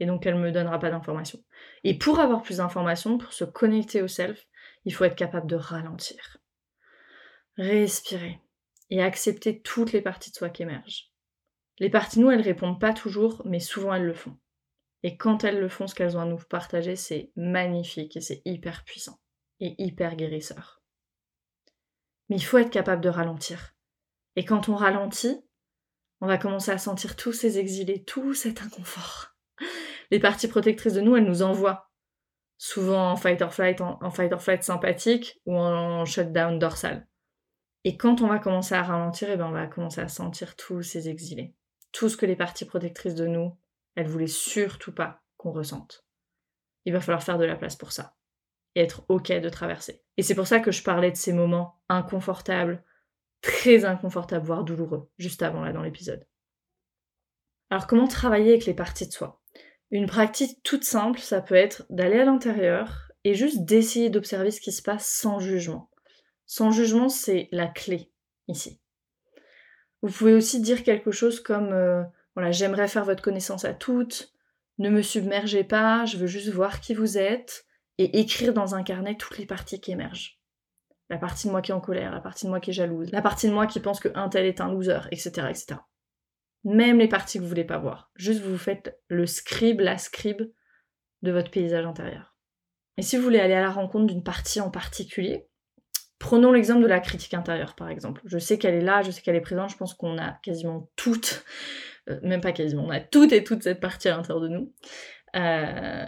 Et 0.00 0.06
donc 0.06 0.26
elle 0.26 0.34
me 0.34 0.50
donnera 0.50 0.80
pas 0.80 0.90
d'informations. 0.90 1.38
Et 1.84 1.96
pour 1.96 2.18
avoir 2.18 2.42
plus 2.42 2.56
d'informations, 2.56 3.16
pour 3.18 3.32
se 3.32 3.44
connecter 3.44 4.02
au 4.02 4.08
self, 4.08 4.44
il 4.84 4.94
faut 4.94 5.04
être 5.04 5.16
capable 5.16 5.46
de 5.46 5.56
ralentir. 5.56 6.38
Respirer. 7.56 8.40
Et 8.90 9.02
accepter 9.02 9.62
toutes 9.62 9.92
les 9.92 10.02
parties 10.02 10.30
de 10.30 10.36
soi 10.36 10.50
qui 10.50 10.62
émergent. 10.62 11.10
Les 11.78 11.88
parties 11.88 12.20
nous, 12.20 12.30
elles 12.30 12.42
répondent 12.42 12.80
pas 12.80 12.92
toujours, 12.92 13.42
mais 13.46 13.60
souvent 13.60 13.94
elles 13.94 14.04
le 14.04 14.14
font. 14.14 14.36
Et 15.02 15.16
quand 15.16 15.44
elles 15.44 15.60
le 15.60 15.68
font, 15.68 15.86
ce 15.86 15.94
qu'elles 15.94 16.16
ont 16.16 16.20
à 16.20 16.26
nous 16.26 16.36
partager, 16.36 16.94
c'est 16.94 17.32
magnifique 17.34 18.16
et 18.16 18.20
c'est 18.20 18.42
hyper 18.44 18.84
puissant 18.84 19.18
et 19.60 19.74
hyper 19.78 20.16
guérisseur. 20.16 20.82
Mais 22.28 22.36
il 22.36 22.44
faut 22.44 22.58
être 22.58 22.70
capable 22.70 23.02
de 23.02 23.08
ralentir. 23.08 23.74
Et 24.36 24.44
quand 24.44 24.68
on 24.68 24.74
ralentit, 24.74 25.40
on 26.20 26.26
va 26.26 26.38
commencer 26.38 26.70
à 26.70 26.78
sentir 26.78 27.16
tous 27.16 27.32
ces 27.32 27.58
exilés, 27.58 28.04
tout 28.04 28.34
cet 28.34 28.62
inconfort. 28.62 29.34
Les 30.10 30.20
parties 30.20 30.48
protectrices 30.48 30.94
de 30.94 31.00
nous, 31.00 31.16
elles 31.16 31.24
nous 31.24 31.42
envoient. 31.42 31.91
Souvent 32.64 33.10
en 33.10 33.16
fight 33.16 33.42
or 33.42 33.52
flight, 33.52 33.80
en, 33.80 34.10
fight 34.10 34.32
or 34.32 34.40
flight 34.40 34.62
sympathique 34.62 35.40
ou 35.46 35.56
en 35.56 36.04
shutdown 36.04 36.60
dorsal. 36.60 37.08
Et 37.82 37.96
quand 37.96 38.20
on 38.20 38.28
va 38.28 38.38
commencer 38.38 38.76
à 38.76 38.84
ralentir, 38.84 39.28
et 39.28 39.32
eh 39.32 39.36
ben 39.36 39.46
on 39.46 39.50
va 39.50 39.66
commencer 39.66 40.00
à 40.00 40.06
sentir 40.06 40.54
tous 40.54 40.82
ces 40.82 41.08
exilés 41.08 41.56
tout 41.92 42.08
ce 42.08 42.16
que 42.16 42.26
les 42.26 42.36
parties 42.36 42.64
protectrices 42.64 43.14
de 43.14 43.26
nous, 43.26 43.56
elles 43.94 44.08
voulaient 44.08 44.26
surtout 44.26 44.92
pas 44.92 45.22
qu'on 45.36 45.52
ressente. 45.52 46.04
Il 46.84 46.92
va 46.92 47.00
falloir 47.00 47.22
faire 47.22 47.38
de 47.38 47.44
la 47.44 47.56
place 47.56 47.76
pour 47.76 47.92
ça 47.92 48.16
et 48.74 48.80
être 48.80 49.04
OK 49.08 49.30
de 49.30 49.48
traverser. 49.48 50.02
Et 50.16 50.22
c'est 50.22 50.34
pour 50.34 50.46
ça 50.46 50.58
que 50.58 50.72
je 50.72 50.82
parlais 50.82 51.10
de 51.10 51.16
ces 51.16 51.32
moments 51.32 51.82
inconfortables, 51.88 52.82
très 53.42 53.84
inconfortables, 53.84 54.46
voire 54.46 54.64
douloureux, 54.64 55.10
juste 55.18 55.42
avant 55.42 55.62
là 55.62 55.72
dans 55.72 55.82
l'épisode. 55.82 56.26
Alors 57.70 57.86
comment 57.86 58.08
travailler 58.08 58.50
avec 58.50 58.64
les 58.64 58.74
parties 58.74 59.06
de 59.06 59.12
soi? 59.12 59.41
Une 59.92 60.06
pratique 60.06 60.62
toute 60.62 60.84
simple, 60.84 61.20
ça 61.20 61.42
peut 61.42 61.54
être 61.54 61.84
d'aller 61.90 62.18
à 62.18 62.24
l'intérieur 62.24 63.12
et 63.24 63.34
juste 63.34 63.66
d'essayer 63.66 64.08
d'observer 64.08 64.50
ce 64.50 64.62
qui 64.62 64.72
se 64.72 64.80
passe 64.80 65.06
sans 65.06 65.38
jugement. 65.38 65.90
Sans 66.46 66.70
jugement, 66.70 67.10
c'est 67.10 67.48
la 67.52 67.66
clé 67.66 68.10
ici. 68.48 68.80
Vous 70.00 70.10
pouvez 70.10 70.32
aussi 70.32 70.62
dire 70.62 70.82
quelque 70.82 71.10
chose 71.10 71.40
comme 71.40 71.74
euh, 71.74 72.02
voilà, 72.34 72.50
j'aimerais 72.50 72.88
faire 72.88 73.04
votre 73.04 73.22
connaissance 73.22 73.66
à 73.66 73.74
toutes, 73.74 74.32
ne 74.78 74.88
me 74.88 75.02
submergez 75.02 75.62
pas, 75.62 76.06
je 76.06 76.16
veux 76.16 76.26
juste 76.26 76.48
voir 76.48 76.80
qui 76.80 76.94
vous 76.94 77.18
êtes, 77.18 77.66
et 77.98 78.20
écrire 78.20 78.54
dans 78.54 78.74
un 78.74 78.82
carnet 78.82 79.16
toutes 79.16 79.36
les 79.36 79.46
parties 79.46 79.78
qui 79.78 79.92
émergent. 79.92 80.40
La 81.10 81.18
partie 81.18 81.46
de 81.46 81.52
moi 81.52 81.60
qui 81.60 81.70
est 81.70 81.74
en 81.74 81.80
colère, 81.80 82.10
la 82.10 82.20
partie 82.20 82.46
de 82.46 82.50
moi 82.50 82.60
qui 82.60 82.70
est 82.70 82.74
jalouse, 82.74 83.12
la 83.12 83.20
partie 83.20 83.46
de 83.46 83.52
moi 83.52 83.66
qui 83.66 83.78
pense 83.78 84.00
que 84.00 84.08
un 84.14 84.30
tel 84.30 84.46
est 84.46 84.62
un 84.62 84.72
loser, 84.72 85.00
etc. 85.10 85.48
etc. 85.50 85.80
Même 86.64 86.98
les 86.98 87.08
parties 87.08 87.38
que 87.38 87.42
vous 87.42 87.48
voulez 87.48 87.64
pas 87.64 87.78
voir. 87.78 88.10
Juste 88.16 88.40
vous 88.42 88.58
faites 88.58 88.98
le 89.08 89.26
scribe, 89.26 89.80
la 89.80 89.98
scribe 89.98 90.42
de 91.22 91.32
votre 91.32 91.50
paysage 91.50 91.84
intérieur. 91.84 92.36
Et 92.98 93.02
si 93.02 93.16
vous 93.16 93.22
voulez 93.22 93.40
aller 93.40 93.54
à 93.54 93.62
la 93.62 93.70
rencontre 93.70 94.06
d'une 94.06 94.22
partie 94.22 94.60
en 94.60 94.70
particulier, 94.70 95.48
Prenons 96.22 96.52
l'exemple 96.52 96.82
de 96.82 96.86
la 96.86 97.00
critique 97.00 97.34
intérieure, 97.34 97.74
par 97.74 97.88
exemple. 97.88 98.22
Je 98.26 98.38
sais 98.38 98.56
qu'elle 98.56 98.76
est 98.76 98.80
là, 98.80 99.02
je 99.02 99.10
sais 99.10 99.22
qu'elle 99.22 99.34
est 99.34 99.40
présente, 99.40 99.70
je 99.70 99.76
pense 99.76 99.92
qu'on 99.92 100.18
a 100.18 100.38
quasiment 100.44 100.88
toutes, 100.94 101.44
euh, 102.08 102.20
même 102.22 102.40
pas 102.40 102.52
quasiment, 102.52 102.84
on 102.84 102.90
a 102.90 103.00
toutes 103.00 103.32
et 103.32 103.42
toute 103.42 103.64
cette 103.64 103.80
partie 103.80 104.08
à 104.08 104.16
l'intérieur 104.16 104.40
de 104.40 104.46
nous. 104.46 104.72
Euh, 105.34 106.06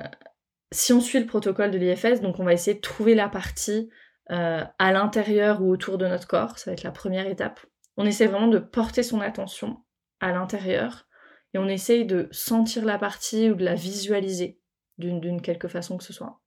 si 0.71 0.93
on 0.93 1.01
suit 1.01 1.19
le 1.19 1.27
protocole 1.27 1.73
de 1.73 1.79
l'IFS, 1.79 2.21
donc 2.21 2.39
on 2.39 2.45
va 2.45 2.53
essayer 2.53 2.77
de 2.77 2.81
trouver 2.81 3.17
la 3.17 3.29
partie 3.29 3.91
euh, 4.31 4.63
à 4.79 4.93
l'intérieur 4.93 5.61
ou 5.63 5.73
autour 5.73 5.99
de 5.99 6.07
notre 6.07 6.29
corps, 6.29 6.61
ça 6.61 6.71
va 6.71 6.75
être 6.75 6.85
la 6.85 6.93
première 6.93 7.27
étape. 7.27 7.59
On 7.97 8.07
essaie 8.07 8.29
vraiment 8.29 8.47
de 8.47 8.61
porter 8.61 9.03
son 9.03 9.21
attention 9.21 9.79
à 10.25 10.33
l'intérieur 10.33 11.07
et 11.53 11.59
on 11.59 11.69
essaye 11.69 12.05
de 12.05 12.29
sentir 12.33 12.85
la 12.85 12.99
partie 12.99 13.51
ou 13.51 13.55
de 13.55 13.65
la 13.65 13.75
visualiser 13.75 14.59
d'une 14.99 15.43
quelque 15.43 15.69
façon 15.69 15.99
que 15.99 16.05
ce 16.05 16.13
soit. 16.13 16.41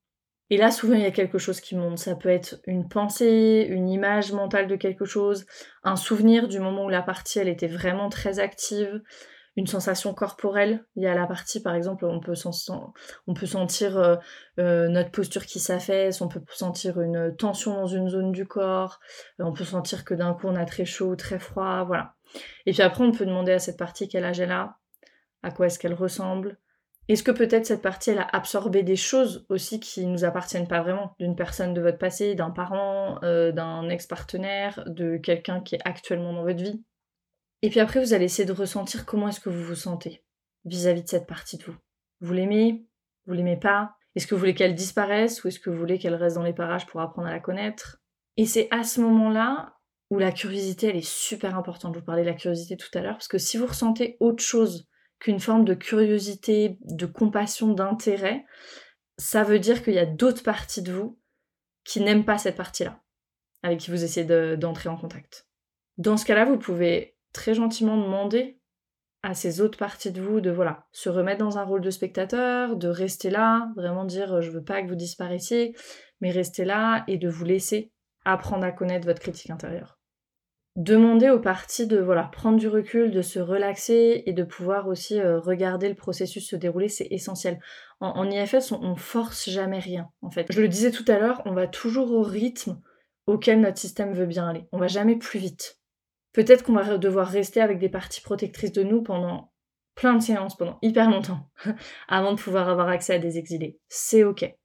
Et 0.49 0.57
là, 0.57 0.71
souvent, 0.71 0.93
il 0.93 1.01
y 1.01 1.05
a 1.05 1.11
quelque 1.11 1.37
chose 1.37 1.59
qui 1.59 1.75
monte. 1.75 1.97
Ça 1.97 2.15
peut 2.15 2.29
être 2.29 2.61
une 2.65 2.87
pensée, 2.87 3.67
une 3.69 3.89
image 3.89 4.31
mentale 4.31 4.67
de 4.67 4.77
quelque 4.77 5.05
chose, 5.05 5.45
un 5.83 5.97
souvenir 5.97 6.47
du 6.47 6.59
moment 6.59 6.85
où 6.85 6.89
la 6.89 7.01
partie, 7.01 7.39
elle 7.39 7.49
était 7.49 7.67
vraiment 7.67 8.09
très 8.09 8.39
active, 8.39 9.01
une 9.57 9.67
sensation 9.67 10.13
corporelle. 10.13 10.85
Y 10.95 11.07
a 11.07 11.15
la 11.15 11.27
partie, 11.27 11.61
par 11.61 11.75
exemple, 11.75 12.05
on 12.05 12.21
peut, 12.21 12.33
on 13.27 13.33
peut 13.33 13.45
sentir 13.45 13.97
euh, 13.97 14.15
euh, 14.59 14.87
notre 14.87 15.11
posture 15.11 15.45
qui 15.45 15.59
s'affaisse, 15.59 16.21
on 16.21 16.29
peut 16.29 16.41
sentir 16.49 17.01
une 17.01 17.35
tension 17.35 17.73
dans 17.73 17.87
une 17.87 18.07
zone 18.07 18.31
du 18.31 18.47
corps, 18.47 18.99
on 19.39 19.51
peut 19.51 19.65
sentir 19.65 20.05
que 20.05 20.13
d'un 20.13 20.33
coup, 20.33 20.47
on 20.47 20.55
a 20.55 20.65
très 20.65 20.85
chaud 20.85 21.17
très 21.17 21.39
froid, 21.39 21.83
voilà. 21.83 22.16
Et 22.65 22.73
puis 22.73 22.81
après, 22.81 23.03
on 23.03 23.11
peut 23.11 23.25
demander 23.25 23.51
à 23.51 23.59
cette 23.59 23.77
partie 23.77 24.07
quel 24.07 24.25
âge 24.25 24.39
elle 24.39 24.51
a, 24.51 24.77
à 25.43 25.51
quoi 25.51 25.67
est-ce 25.67 25.79
qu'elle 25.79 25.93
ressemble, 25.93 26.57
est-ce 27.07 27.23
que 27.23 27.31
peut-être 27.31 27.65
cette 27.65 27.81
partie, 27.81 28.09
elle 28.09 28.19
a 28.19 28.27
absorbé 28.33 28.83
des 28.83 28.97
choses 28.97 29.45
aussi 29.47 29.79
qui 29.79 30.05
nous 30.05 30.25
appartiennent 30.25 30.67
pas 30.67 30.81
vraiment, 30.81 31.15
d'une 31.19 31.37
personne 31.37 31.73
de 31.73 31.79
votre 31.79 31.97
passé, 31.97 32.35
d'un 32.35 32.51
parent, 32.51 33.19
euh, 33.23 33.53
d'un 33.53 33.87
ex-partenaire, 33.87 34.83
de 34.87 35.15
quelqu'un 35.15 35.61
qui 35.61 35.75
est 35.75 35.81
actuellement 35.85 36.33
dans 36.33 36.43
votre 36.43 36.61
vie? 36.61 36.83
Et 37.61 37.69
puis 37.69 37.79
après, 37.79 38.01
vous 38.01 38.13
allez 38.13 38.25
essayer 38.25 38.45
de 38.45 38.51
ressentir 38.51 39.05
comment 39.05 39.29
est-ce 39.29 39.39
que 39.39 39.49
vous 39.49 39.63
vous 39.63 39.75
sentez 39.75 40.23
vis-à-vis 40.65 41.03
de 41.03 41.07
cette 41.07 41.27
partie 41.27 41.57
de 41.57 41.63
vous. 41.63 41.77
Vous 42.19 42.33
l'aimez? 42.33 42.85
Vous 43.25 43.33
l'aimez 43.33 43.57
pas? 43.57 43.95
Est-ce 44.15 44.27
que 44.27 44.35
vous 44.35 44.39
voulez 44.39 44.53
qu'elle 44.53 44.75
disparaisse 44.75 45.43
ou 45.43 45.47
est-ce 45.47 45.59
que 45.59 45.69
vous 45.69 45.77
voulez 45.77 45.99
qu'elle 45.99 46.15
reste 46.15 46.35
dans 46.35 46.43
les 46.43 46.53
parages 46.53 46.87
pour 46.87 46.99
apprendre 46.99 47.29
à 47.29 47.31
la 47.31 47.39
connaître? 47.39 48.01
Et 48.35 48.45
c'est 48.45 48.67
à 48.71 48.83
ce 48.83 48.99
moment-là 48.99 49.76
où 50.09 50.19
la 50.19 50.31
curiosité, 50.31 50.87
elle 50.87 50.95
est 50.95 51.07
super 51.07 51.57
importante. 51.57 51.93
Je 51.93 51.99
vous 51.99 52.05
parlais 52.05 52.23
de 52.23 52.29
la 52.29 52.35
curiosité 52.35 52.77
tout 52.77 52.89
à 52.93 53.01
l'heure, 53.01 53.15
parce 53.15 53.27
que 53.27 53.37
si 53.37 53.57
vous 53.57 53.65
ressentez 53.65 54.17
autre 54.19 54.43
chose 54.43 54.87
qu'une 55.19 55.39
forme 55.39 55.65
de 55.65 55.73
curiosité, 55.73 56.77
de 56.81 57.05
compassion, 57.05 57.73
d'intérêt, 57.73 58.45
ça 59.17 59.43
veut 59.43 59.59
dire 59.59 59.83
qu'il 59.83 59.93
y 59.93 59.99
a 59.99 60.05
d'autres 60.05 60.43
parties 60.43 60.81
de 60.81 60.93
vous 60.93 61.19
qui 61.83 62.01
n'aiment 62.01 62.25
pas 62.25 62.37
cette 62.37 62.55
partie-là, 62.55 63.01
avec 63.63 63.79
qui 63.79 63.91
vous 63.91 64.03
essayez 64.03 64.25
d'entrer 64.57 64.89
en 64.89 64.97
contact. 64.97 65.47
Dans 65.97 66.17
ce 66.17 66.25
cas-là, 66.25 66.45
vous 66.45 66.59
pouvez 66.59 67.17
très 67.33 67.53
gentiment 67.53 67.97
demander 67.97 68.59
à 69.23 69.33
ces 69.33 69.61
autres 69.61 69.79
parties 69.79 70.11
de 70.11 70.21
vous 70.21 70.41
de 70.41 70.51
voilà, 70.51 70.87
se 70.91 71.09
remettre 71.09 71.39
dans 71.39 71.57
un 71.57 71.63
rôle 71.63 71.81
de 71.81 71.89
spectateur, 71.89 72.75
de 72.75 72.87
rester 72.87 73.29
là, 73.29 73.71
vraiment 73.75 74.05
dire 74.05 74.41
je 74.41 74.51
veux 74.51 74.63
pas 74.63 74.81
que 74.81 74.87
vous 74.87 74.95
disparaissiez, 74.95 75.75
mais 76.21 76.31
rester 76.31 76.65
là 76.65 77.03
et 77.07 77.17
de 77.17 77.27
vous 77.27 77.43
laisser 77.43 77.91
apprendre 78.31 78.63
à 78.65 78.71
connaître 78.71 79.07
votre 79.07 79.21
critique 79.21 79.49
intérieure. 79.49 79.99
Demandez 80.75 81.31
aux 81.31 81.39
parties 81.39 81.87
de 81.87 81.97
voilà, 81.97 82.23
prendre 82.23 82.59
du 82.59 82.67
recul, 82.67 83.09
de 83.09 83.23
se 83.23 83.39
relaxer 83.39 84.21
et 84.27 84.33
de 84.33 84.43
pouvoir 84.43 84.87
aussi 84.87 85.19
euh, 85.19 85.39
regarder 85.39 85.89
le 85.89 85.95
processus 85.95 86.47
se 86.47 86.55
dérouler, 86.55 86.87
c'est 86.87 87.07
essentiel. 87.09 87.59
En, 87.99 88.29
IFS, 88.29 88.71
on, 88.71 88.83
on, 88.83 88.95
force 88.95 89.49
jamais 89.49 89.79
rien 89.79 90.09
en 90.21 90.29
fait. 90.29 90.45
Je 90.51 90.61
le 90.61 90.67
disais 90.67 90.91
tout 90.91 91.05
à 91.07 91.17
l'heure, 91.17 91.41
on 91.45 91.53
va 91.53 91.65
toujours 91.65 92.11
au 92.11 92.21
rythme 92.21 92.79
auquel 93.25 93.59
notre 93.59 93.79
système 93.79 94.13
veut 94.13 94.27
bien 94.27 94.47
aller. 94.47 94.67
On 94.71 94.77
va 94.77 94.87
jamais 94.87 95.15
plus 95.15 95.39
vite. 95.39 95.79
Peut-être 96.31 96.63
qu'on 96.63 96.73
va 96.73 96.99
devoir 96.99 97.27
rester 97.27 97.59
avec 97.59 97.79
des 97.79 97.89
parties 97.89 98.21
protectrices 98.21 98.71
de 98.71 98.83
nous 98.83 99.01
pendant 99.01 99.51
plein 99.95 100.13
de 100.13 100.21
séances, 100.21 100.55
pendant 100.55 100.77
hyper 100.83 101.09
longtemps, 101.09 101.49
avant 102.07 102.33
de 102.33 102.39
pouvoir 102.39 102.69
avoir 102.69 102.87
accès 102.87 103.15
à 103.15 103.19
des 103.19 103.39
exilés. 103.39 103.79
C'est 103.89 104.23
ok. 104.23 104.55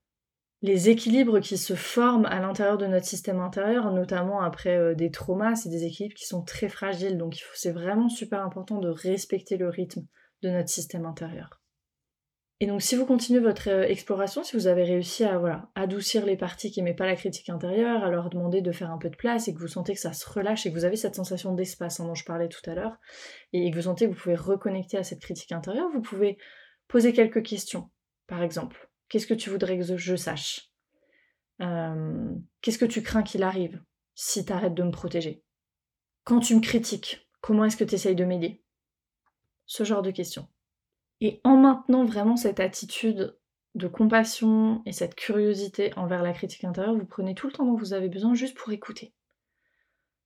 Les 0.63 0.89
équilibres 0.89 1.41
qui 1.41 1.57
se 1.57 1.75
forment 1.75 2.25
à 2.25 2.39
l'intérieur 2.39 2.77
de 2.77 2.87
notre 2.87 3.05
système 3.05 3.41
intérieur, 3.41 3.91
notamment 3.91 4.39
après 4.39 4.77
euh, 4.77 4.95
des 4.95 5.11
traumas, 5.11 5.55
c'est 5.55 5.67
des 5.67 5.83
équilibres 5.83 6.15
qui 6.15 6.25
sont 6.25 6.41
très 6.41 6.69
fragiles, 6.69 7.17
donc 7.17 7.35
c'est 7.53 7.73
vraiment 7.73 8.07
super 8.07 8.41
important 8.41 8.79
de 8.79 8.87
respecter 8.87 9.57
le 9.57 9.67
rythme 9.67 10.07
de 10.41 10.49
notre 10.49 10.69
système 10.69 11.05
intérieur. 11.05 11.61
Et 12.61 12.65
donc 12.65 12.81
si 12.81 12.95
vous 12.95 13.05
continuez 13.05 13.41
votre 13.41 13.69
euh, 13.69 13.83
exploration, 13.83 14.41
si 14.41 14.55
vous 14.55 14.67
avez 14.67 14.85
réussi 14.85 15.25
à 15.25 15.69
adoucir 15.75 16.25
les 16.25 16.37
parties 16.37 16.71
qui 16.71 16.81
n'aimaient 16.81 16.95
pas 16.95 17.07
la 17.07 17.17
critique 17.17 17.49
intérieure, 17.49 18.01
à 18.01 18.09
leur 18.09 18.29
demander 18.29 18.61
de 18.61 18.71
faire 18.71 18.89
un 18.89 18.97
peu 18.97 19.09
de 19.09 19.17
place 19.17 19.49
et 19.49 19.53
que 19.53 19.59
vous 19.59 19.67
sentez 19.67 19.93
que 19.93 19.99
ça 19.99 20.13
se 20.13 20.25
relâche 20.29 20.65
et 20.65 20.69
que 20.69 20.75
vous 20.75 20.85
avez 20.85 20.95
cette 20.95 21.15
sensation 21.15 21.53
d'espace 21.53 21.99
hein, 21.99 22.05
dont 22.05 22.15
je 22.15 22.23
parlais 22.23 22.47
tout 22.47 22.69
à 22.69 22.73
l'heure, 22.73 22.95
et 23.51 23.69
que 23.69 23.75
vous 23.75 23.81
sentez 23.81 24.05
que 24.05 24.13
vous 24.13 24.17
pouvez 24.21 24.35
reconnecter 24.35 24.95
à 24.95 25.03
cette 25.03 25.19
critique 25.19 25.51
intérieure, 25.51 25.89
vous 25.91 26.01
pouvez 26.01 26.37
poser 26.87 27.11
quelques 27.11 27.43
questions. 27.43 27.89
Par 28.27 28.41
exemple, 28.41 28.89
qu'est-ce 29.13 29.27
que 29.27 29.35
tu 29.35 29.51
voudrais 29.51 29.77
que 29.77 29.95
je 29.95 30.15
sache? 30.15 30.71
Euh, 31.61 32.33
Qu'est-ce 32.61 32.79
que 32.79 32.85
tu 32.85 33.03
crains 33.03 33.21
qu'il 33.21 33.43
arrive 33.43 33.79
si 34.15 34.43
tu 34.43 34.51
arrêtes 34.51 34.73
de 34.73 34.81
me 34.81 34.89
protéger? 34.89 35.43
Quand 36.23 36.39
tu 36.39 36.55
me 36.55 36.61
critiques, 36.61 37.29
comment 37.39 37.63
est-ce 37.63 37.77
que 37.77 37.83
tu 37.83 37.93
essayes 37.93 38.15
de 38.15 38.25
m'aider? 38.25 38.63
Ce 39.67 39.83
genre 39.83 40.01
de 40.01 40.09
questions. 40.09 40.47
Et 41.21 41.41
en 41.43 41.57
maintenant 41.57 42.05
vraiment 42.05 42.37
cette 42.37 42.59
attitude 42.59 43.37
de 43.75 43.87
compassion 43.87 44.81
et 44.87 44.91
cette 44.91 45.13
curiosité 45.13 45.93
envers 45.95 46.23
la 46.23 46.33
critique 46.33 46.63
intérieure, 46.63 46.95
vous 46.95 47.05
prenez 47.05 47.35
tout 47.35 47.45
le 47.45 47.53
temps 47.53 47.65
dont 47.67 47.77
vous 47.77 47.93
avez 47.93 48.09
besoin 48.09 48.33
juste 48.33 48.57
pour 48.57 48.71
écouter. 48.71 49.13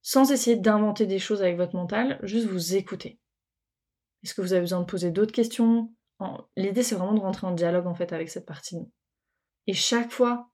Sans 0.01 0.31
essayer 0.31 0.55
d'inventer 0.55 1.07
des 1.07 1.19
choses 1.19 1.41
avec 1.41 1.57
votre 1.57 1.75
mental, 1.75 2.21
juste 2.23 2.47
vous 2.47 2.75
écouter. 2.75 3.19
Est-ce 4.23 4.33
que 4.33 4.41
vous 4.41 4.53
avez 4.53 4.61
besoin 4.61 4.79
de 4.79 4.85
poser 4.85 5.11
d'autres 5.11 5.33
questions? 5.33 5.91
L'idée 6.55 6.83
c'est 6.83 6.95
vraiment 6.95 7.13
de 7.13 7.19
rentrer 7.19 7.47
en 7.47 7.51
dialogue 7.51 7.87
en 7.87 7.93
fait 7.93 8.13
avec 8.13 8.29
cette 8.29 8.45
partie. 8.45 8.77
Et 9.67 9.73
chaque 9.73 10.11
fois 10.11 10.49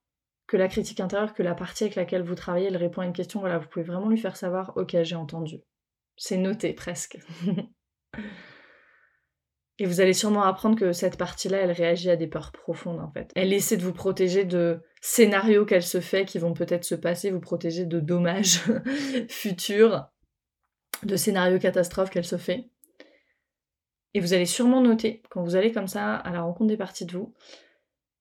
que 0.47 0.58
la 0.58 0.67
critique 0.67 0.99
intérieure, 0.99 1.34
que 1.34 1.43
la 1.43 1.56
partie 1.56 1.86
avec 1.86 1.95
laquelle 1.95 2.23
vous 2.23 2.36
travaillez, 2.36 2.67
elle 2.67 2.78
répond 2.78 3.02
à 3.02 3.06
une 3.06 3.13
question, 3.13 3.39
voilà, 3.39 3.60
vous 3.60 3.67
pouvez 3.67 3.86
vraiment 3.86 4.10
lui 4.10 4.17
faire 4.17 4.36
savoir, 4.36 4.73
ok, 4.76 4.97
j'ai 5.04 5.15
entendu. 5.15 5.62
C'est 6.17 6.38
noté 6.38 6.73
presque. 6.73 7.17
Et 9.80 9.86
vous 9.88 10.02
allez 10.02 10.13
sûrement 10.13 10.43
apprendre 10.43 10.78
que 10.78 10.93
cette 10.93 11.17
partie-là, 11.17 11.58
elle 11.58 11.71
réagit 11.71 12.12
à 12.12 12.15
des 12.15 12.28
peurs 12.28 12.52
profondes 12.52 12.99
en 12.99 13.12
fait. 13.12 13.32
Elle 13.36 13.54
essaie 13.54 13.78
de 13.78 13.82
vous 13.82 13.93
protéger 13.93 14.45
de 14.45 14.82
scénarios 15.02 15.65
qu'elle 15.65 15.84
se 15.84 15.99
fait 15.99 16.26
qui 16.26 16.38
vont 16.38 16.54
peut-être 16.54 16.84
se 16.84 16.93
passer, 16.93 17.32
vous 17.32 17.39
protéger 17.39 17.86
de 17.86 17.99
dommages 17.99 18.62
futurs, 19.30 20.06
de 21.02 21.15
scénarios 21.15 21.58
catastrophes 21.58 22.12
qu'elle 22.12 22.26
se 22.26 22.38
fait. 22.38 22.69
Et 24.13 24.19
vous 24.19 24.34
allez 24.34 24.45
sûrement 24.45 24.82
noter, 24.82 25.23
quand 25.30 25.43
vous 25.43 25.56
allez 25.56 25.71
comme 25.71 25.88
ça 25.88 26.15
à 26.15 26.32
la 26.32 26.41
rencontre 26.41 26.67
des 26.67 26.78
parties 26.78 27.06
de 27.06 27.13
vous, 27.13 27.34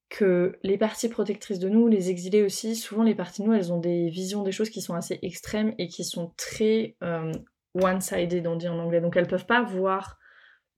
que 0.08 0.58
les 0.62 0.76
parties 0.76 1.08
protectrices 1.08 1.58
de 1.58 1.68
nous, 1.68 1.88
les 1.88 2.10
exilés 2.10 2.42
aussi, 2.42 2.76
souvent 2.76 3.02
les 3.02 3.14
parties 3.14 3.42
de 3.42 3.46
nous, 3.46 3.54
elles 3.54 3.72
ont 3.72 3.78
des 3.78 4.10
visions 4.10 4.42
des 4.42 4.52
choses 4.52 4.70
qui 4.70 4.82
sont 4.82 4.94
assez 4.94 5.18
extrêmes 5.22 5.74
et 5.78 5.88
qui 5.88 6.04
sont 6.04 6.32
très 6.36 6.96
euh, 7.02 7.32
one-sided, 7.74 8.46
on 8.46 8.56
dit 8.56 8.68
en 8.68 8.78
anglais. 8.78 9.00
Donc 9.00 9.16
elles 9.16 9.26
peuvent 9.26 9.46
pas 9.46 9.62
voir 9.62 10.18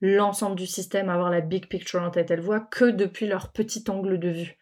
l'ensemble 0.00 0.56
du 0.56 0.66
système, 0.66 1.08
avoir 1.08 1.30
la 1.30 1.40
big 1.40 1.68
picture 1.68 2.02
en 2.02 2.10
tête. 2.10 2.30
Elles 2.30 2.40
voient 2.40 2.60
que 2.60 2.84
depuis 2.84 3.26
leur 3.26 3.52
petit 3.52 3.84
angle 3.88 4.20
de 4.20 4.28
vue, 4.28 4.58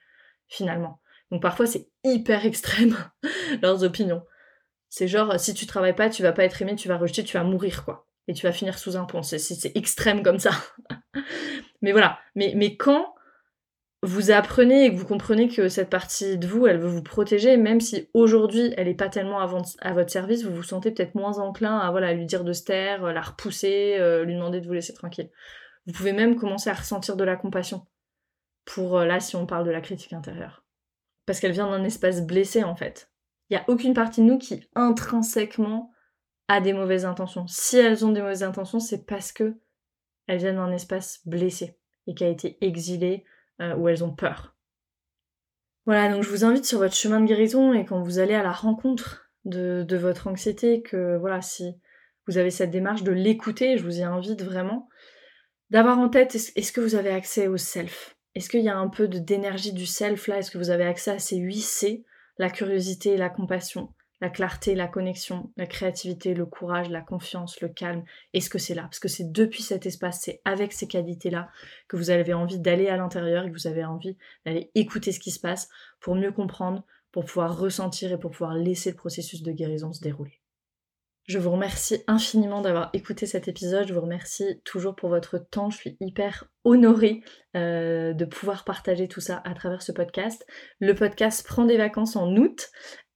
finalement. 0.48 1.00
Donc 1.30 1.42
parfois 1.42 1.66
c'est 1.66 1.88
hyper 2.04 2.46
extrême, 2.46 2.96
leurs 3.62 3.84
opinions. 3.84 4.22
C'est 4.88 5.08
genre, 5.08 5.38
si 5.40 5.54
tu 5.54 5.66
travailles 5.66 5.96
pas, 5.96 6.10
tu 6.10 6.22
vas 6.22 6.32
pas 6.32 6.44
être 6.44 6.60
aimé, 6.60 6.76
tu 6.76 6.88
vas 6.88 6.98
rejeter, 6.98 7.24
tu 7.24 7.36
vas 7.36 7.44
mourir, 7.44 7.84
quoi. 7.84 8.06
Tu 8.34 8.46
vas 8.46 8.52
finir 8.52 8.78
sous 8.78 8.96
un 8.96 9.04
pont. 9.04 9.22
C'est 9.22 9.76
extrême 9.76 10.22
comme 10.22 10.38
ça. 10.38 10.50
mais 11.82 11.92
voilà. 11.92 12.18
Mais, 12.34 12.76
quand 12.76 13.14
vous 14.02 14.32
apprenez 14.32 14.86
et 14.86 14.90
que 14.90 14.96
vous 14.96 15.06
comprenez 15.06 15.48
que 15.48 15.68
cette 15.68 15.88
partie 15.88 16.36
de 16.36 16.46
vous, 16.46 16.66
elle 16.66 16.78
veut 16.78 16.88
vous 16.88 17.02
protéger, 17.02 17.56
même 17.56 17.80
si 17.80 18.08
aujourd'hui 18.14 18.74
elle 18.76 18.88
n'est 18.88 18.94
pas 18.94 19.08
tellement 19.08 19.40
à, 19.40 19.46
votre 19.46 20.10
service, 20.10 20.44
vous 20.44 20.54
vous 20.54 20.62
sentez 20.64 20.90
peut-être 20.90 21.14
moins 21.14 21.38
enclin 21.38 21.78
à 21.78 21.90
voilà, 21.92 22.12
lui 22.12 22.26
dire 22.26 22.42
de 22.42 22.52
se 22.52 22.64
taire, 22.64 23.12
la 23.12 23.20
repousser, 23.20 23.96
euh, 24.00 24.24
lui 24.24 24.34
demander 24.34 24.60
de 24.60 24.66
vous 24.66 24.72
laisser 24.72 24.92
tranquille. 24.92 25.30
Vous 25.86 25.92
pouvez 25.92 26.12
même 26.12 26.34
commencer 26.34 26.68
à 26.68 26.74
ressentir 26.74 27.16
de 27.16 27.22
la 27.22 27.36
compassion 27.36 27.86
pour 28.64 28.98
euh, 28.98 29.06
là 29.06 29.20
si 29.20 29.36
on 29.36 29.46
parle 29.46 29.66
de 29.66 29.70
la 29.70 29.80
critique 29.80 30.12
intérieure. 30.12 30.64
Parce 31.26 31.38
qu'elle 31.38 31.52
vient 31.52 31.70
d'un 31.70 31.84
espace 31.84 32.26
blessé 32.26 32.64
en 32.64 32.74
fait. 32.74 33.08
Il 33.50 33.54
n'y 33.54 33.60
a 33.60 33.64
aucune 33.68 33.94
partie 33.94 34.20
de 34.20 34.26
nous 34.26 34.38
qui 34.38 34.66
intrinsèquement 34.74 35.91
a 36.48 36.60
des 36.60 36.72
mauvaises 36.72 37.04
intentions. 37.04 37.46
Si 37.46 37.78
elles 37.78 38.04
ont 38.04 38.12
des 38.12 38.20
mauvaises 38.20 38.42
intentions, 38.42 38.80
c'est 38.80 39.06
parce 39.06 39.32
que 39.32 39.56
elles 40.26 40.38
viennent 40.38 40.56
d'un 40.56 40.72
espace 40.72 41.20
blessé 41.26 41.78
et 42.06 42.14
qui 42.14 42.24
a 42.24 42.28
été 42.28 42.58
exilé 42.60 43.24
euh, 43.60 43.74
où 43.76 43.88
elles 43.88 44.04
ont 44.04 44.14
peur. 44.14 44.56
Voilà, 45.84 46.12
donc 46.12 46.22
je 46.22 46.30
vous 46.30 46.44
invite 46.44 46.64
sur 46.64 46.78
votre 46.78 46.94
chemin 46.94 47.20
de 47.20 47.26
guérison 47.26 47.72
et 47.72 47.84
quand 47.84 48.02
vous 48.02 48.18
allez 48.18 48.34
à 48.34 48.42
la 48.42 48.52
rencontre 48.52 49.30
de, 49.44 49.96
votre 49.96 50.28
anxiété, 50.28 50.80
que 50.82 51.16
voilà, 51.16 51.42
si 51.42 51.74
vous 52.28 52.38
avez 52.38 52.50
cette 52.50 52.70
démarche 52.70 53.02
de 53.02 53.10
l'écouter, 53.10 53.76
je 53.76 53.82
vous 53.82 53.98
y 53.98 54.02
invite 54.02 54.42
vraiment, 54.42 54.88
d'avoir 55.70 55.98
en 55.98 56.08
tête, 56.08 56.34
est-ce 56.34 56.72
que 56.72 56.80
vous 56.80 56.94
avez 56.94 57.10
accès 57.10 57.48
au 57.48 57.56
self? 57.56 58.16
Est-ce 58.34 58.48
qu'il 58.48 58.62
y 58.62 58.68
a 58.68 58.76
un 58.76 58.88
peu 58.88 59.08
d'énergie 59.08 59.72
du 59.72 59.86
self 59.86 60.28
là? 60.28 60.38
Est-ce 60.38 60.50
que 60.50 60.58
vous 60.58 60.70
avez 60.70 60.84
accès 60.84 61.10
à 61.10 61.18
ces 61.18 61.36
8 61.36 61.60
C 61.60 62.04
La 62.38 62.48
curiosité, 62.48 63.16
la 63.16 63.28
compassion, 63.28 63.92
la 64.22 64.30
clarté, 64.30 64.76
la 64.76 64.86
connexion, 64.86 65.50
la 65.56 65.66
créativité, 65.66 66.32
le 66.32 66.46
courage, 66.46 66.88
la 66.88 67.00
confiance, 67.00 67.60
le 67.60 67.68
calme. 67.68 68.04
Est-ce 68.32 68.48
que 68.48 68.58
c'est 68.58 68.72
là? 68.72 68.82
Parce 68.82 69.00
que 69.00 69.08
c'est 69.08 69.32
depuis 69.32 69.64
cet 69.64 69.84
espace, 69.84 70.20
c'est 70.22 70.40
avec 70.44 70.72
ces 70.72 70.86
qualités-là 70.86 71.50
que 71.88 71.96
vous 71.96 72.10
avez 72.10 72.32
envie 72.32 72.60
d'aller 72.60 72.86
à 72.86 72.96
l'intérieur 72.96 73.44
et 73.44 73.48
que 73.48 73.54
vous 73.54 73.66
avez 73.66 73.84
envie 73.84 74.16
d'aller 74.46 74.70
écouter 74.76 75.10
ce 75.10 75.18
qui 75.18 75.32
se 75.32 75.40
passe 75.40 75.68
pour 75.98 76.14
mieux 76.14 76.30
comprendre, 76.30 76.84
pour 77.10 77.24
pouvoir 77.24 77.58
ressentir 77.58 78.12
et 78.12 78.18
pour 78.18 78.30
pouvoir 78.30 78.54
laisser 78.54 78.92
le 78.92 78.96
processus 78.96 79.42
de 79.42 79.50
guérison 79.50 79.92
se 79.92 80.00
dérouler. 80.00 80.40
Je 81.26 81.38
vous 81.38 81.52
remercie 81.52 82.02
infiniment 82.08 82.62
d'avoir 82.62 82.90
écouté 82.94 83.26
cet 83.26 83.46
épisode. 83.46 83.86
Je 83.86 83.94
vous 83.94 84.00
remercie 84.00 84.60
toujours 84.64 84.96
pour 84.96 85.08
votre 85.08 85.38
temps. 85.38 85.70
Je 85.70 85.76
suis 85.76 85.96
hyper 86.00 86.48
honorée 86.64 87.22
euh, 87.54 88.12
de 88.12 88.24
pouvoir 88.24 88.64
partager 88.64 89.06
tout 89.06 89.20
ça 89.20 89.40
à 89.44 89.54
travers 89.54 89.82
ce 89.82 89.92
podcast. 89.92 90.44
Le 90.80 90.96
podcast 90.96 91.46
prend 91.46 91.64
des 91.64 91.76
vacances 91.76 92.16
en 92.16 92.34
août. 92.34 92.70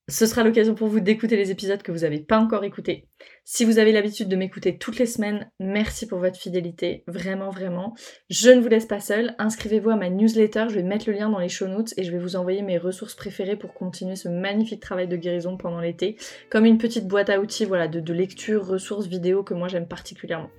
Ce 0.08 0.24
sera 0.24 0.44
l'occasion 0.44 0.76
pour 0.76 0.86
vous 0.86 1.00
d'écouter 1.00 1.36
les 1.36 1.50
épisodes 1.50 1.82
que 1.82 1.90
vous 1.90 2.02
n'avez 2.02 2.20
pas 2.20 2.38
encore 2.38 2.62
écoutés. 2.62 3.08
Si 3.44 3.64
vous 3.64 3.80
avez 3.80 3.90
l'habitude 3.90 4.28
de 4.28 4.36
m'écouter 4.36 4.78
toutes 4.78 5.00
les 5.00 5.06
semaines, 5.06 5.50
merci 5.58 6.06
pour 6.06 6.20
votre 6.20 6.38
fidélité, 6.38 7.02
vraiment 7.08 7.50
vraiment. 7.50 7.92
Je 8.30 8.50
ne 8.50 8.60
vous 8.60 8.68
laisse 8.68 8.86
pas 8.86 9.00
seule, 9.00 9.34
inscrivez-vous 9.38 9.90
à 9.90 9.96
ma 9.96 10.08
newsletter, 10.08 10.66
je 10.68 10.76
vais 10.76 10.84
mettre 10.84 11.10
le 11.10 11.16
lien 11.16 11.28
dans 11.28 11.40
les 11.40 11.48
show 11.48 11.66
notes 11.66 11.92
et 11.96 12.04
je 12.04 12.12
vais 12.12 12.20
vous 12.20 12.36
envoyer 12.36 12.62
mes 12.62 12.78
ressources 12.78 13.16
préférées 13.16 13.56
pour 13.56 13.74
continuer 13.74 14.14
ce 14.14 14.28
magnifique 14.28 14.80
travail 14.80 15.08
de 15.08 15.16
guérison 15.16 15.56
pendant 15.56 15.80
l'été, 15.80 16.16
comme 16.50 16.66
une 16.66 16.78
petite 16.78 17.08
boîte 17.08 17.28
à 17.28 17.40
outils 17.40 17.64
voilà, 17.64 17.88
de, 17.88 17.98
de 17.98 18.12
lecture, 18.12 18.64
ressources, 18.64 19.08
vidéos 19.08 19.42
que 19.42 19.54
moi 19.54 19.66
j'aime 19.66 19.88
particulièrement. 19.88 20.50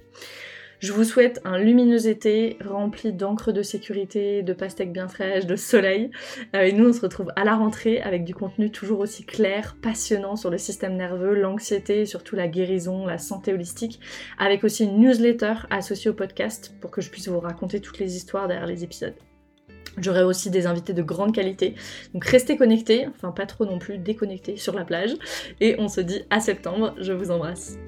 Je 0.80 0.94
vous 0.94 1.04
souhaite 1.04 1.42
un 1.44 1.58
lumineux 1.58 2.08
été 2.08 2.58
rempli 2.64 3.12
d'encre 3.12 3.52
de 3.52 3.64
sécurité, 3.64 4.44
de 4.44 4.54
pastèques 4.54 4.94
bien 4.94 5.08
fraîches, 5.08 5.48
de 5.48 5.56
soleil. 5.56 6.12
Euh, 6.56 6.62
et 6.62 6.72
nous, 6.72 6.90
on 6.90 6.94
se 6.94 7.02
retrouve 7.02 7.32
à 7.36 7.44
la 7.44 7.56
rentrée 7.56 8.00
avec 8.00 8.24
du 8.24 8.36
contenu 8.36 8.72
toujours 8.72 9.00
aussi 9.00 9.26
clair, 9.26 9.76
passionnant 9.82 10.36
sur 10.36 10.52
le 10.52 10.60
système 10.60 10.96
nerveux, 10.96 11.34
l'anxiété, 11.34 12.06
surtout 12.06 12.36
la 12.36 12.48
guérison, 12.48 13.08
la 13.08 13.18
santé 13.18 13.54
holistique, 13.54 14.00
avec 14.38 14.64
aussi 14.64 14.84
une 14.84 15.00
newsletter 15.00 15.56
associée 15.72 16.12
au 16.12 16.14
podcast 16.14 16.76
pour 16.80 16.92
que 16.92 17.02
je 17.02 17.10
puisse 17.10 17.28
vous 17.28 17.40
raconter 17.40 17.80
toutes 17.80 17.98
les 17.98 18.16
histoires 18.16 18.48
derrière 18.48 18.68
les 18.68 18.84
épisodes. 18.84 19.16
J'aurai 19.98 20.22
aussi 20.22 20.52
des 20.52 20.68
invités 20.68 20.94
de 20.94 21.02
grande 21.02 21.34
qualité. 21.34 21.74
Donc 22.14 22.24
restez 22.26 22.56
connectés, 22.56 23.08
enfin 23.08 23.32
pas 23.32 23.48
trop 23.48 23.66
non 23.66 23.80
plus 23.80 23.98
déconnectés 23.98 24.58
sur 24.58 24.76
la 24.76 24.86
plage. 24.86 25.16
Et 25.60 25.76
on 25.80 25.88
se 25.88 26.02
dit 26.02 26.22
à 26.30 26.40
septembre. 26.40 26.94
Je 27.00 27.14
vous 27.14 27.32
embrasse. 27.32 27.80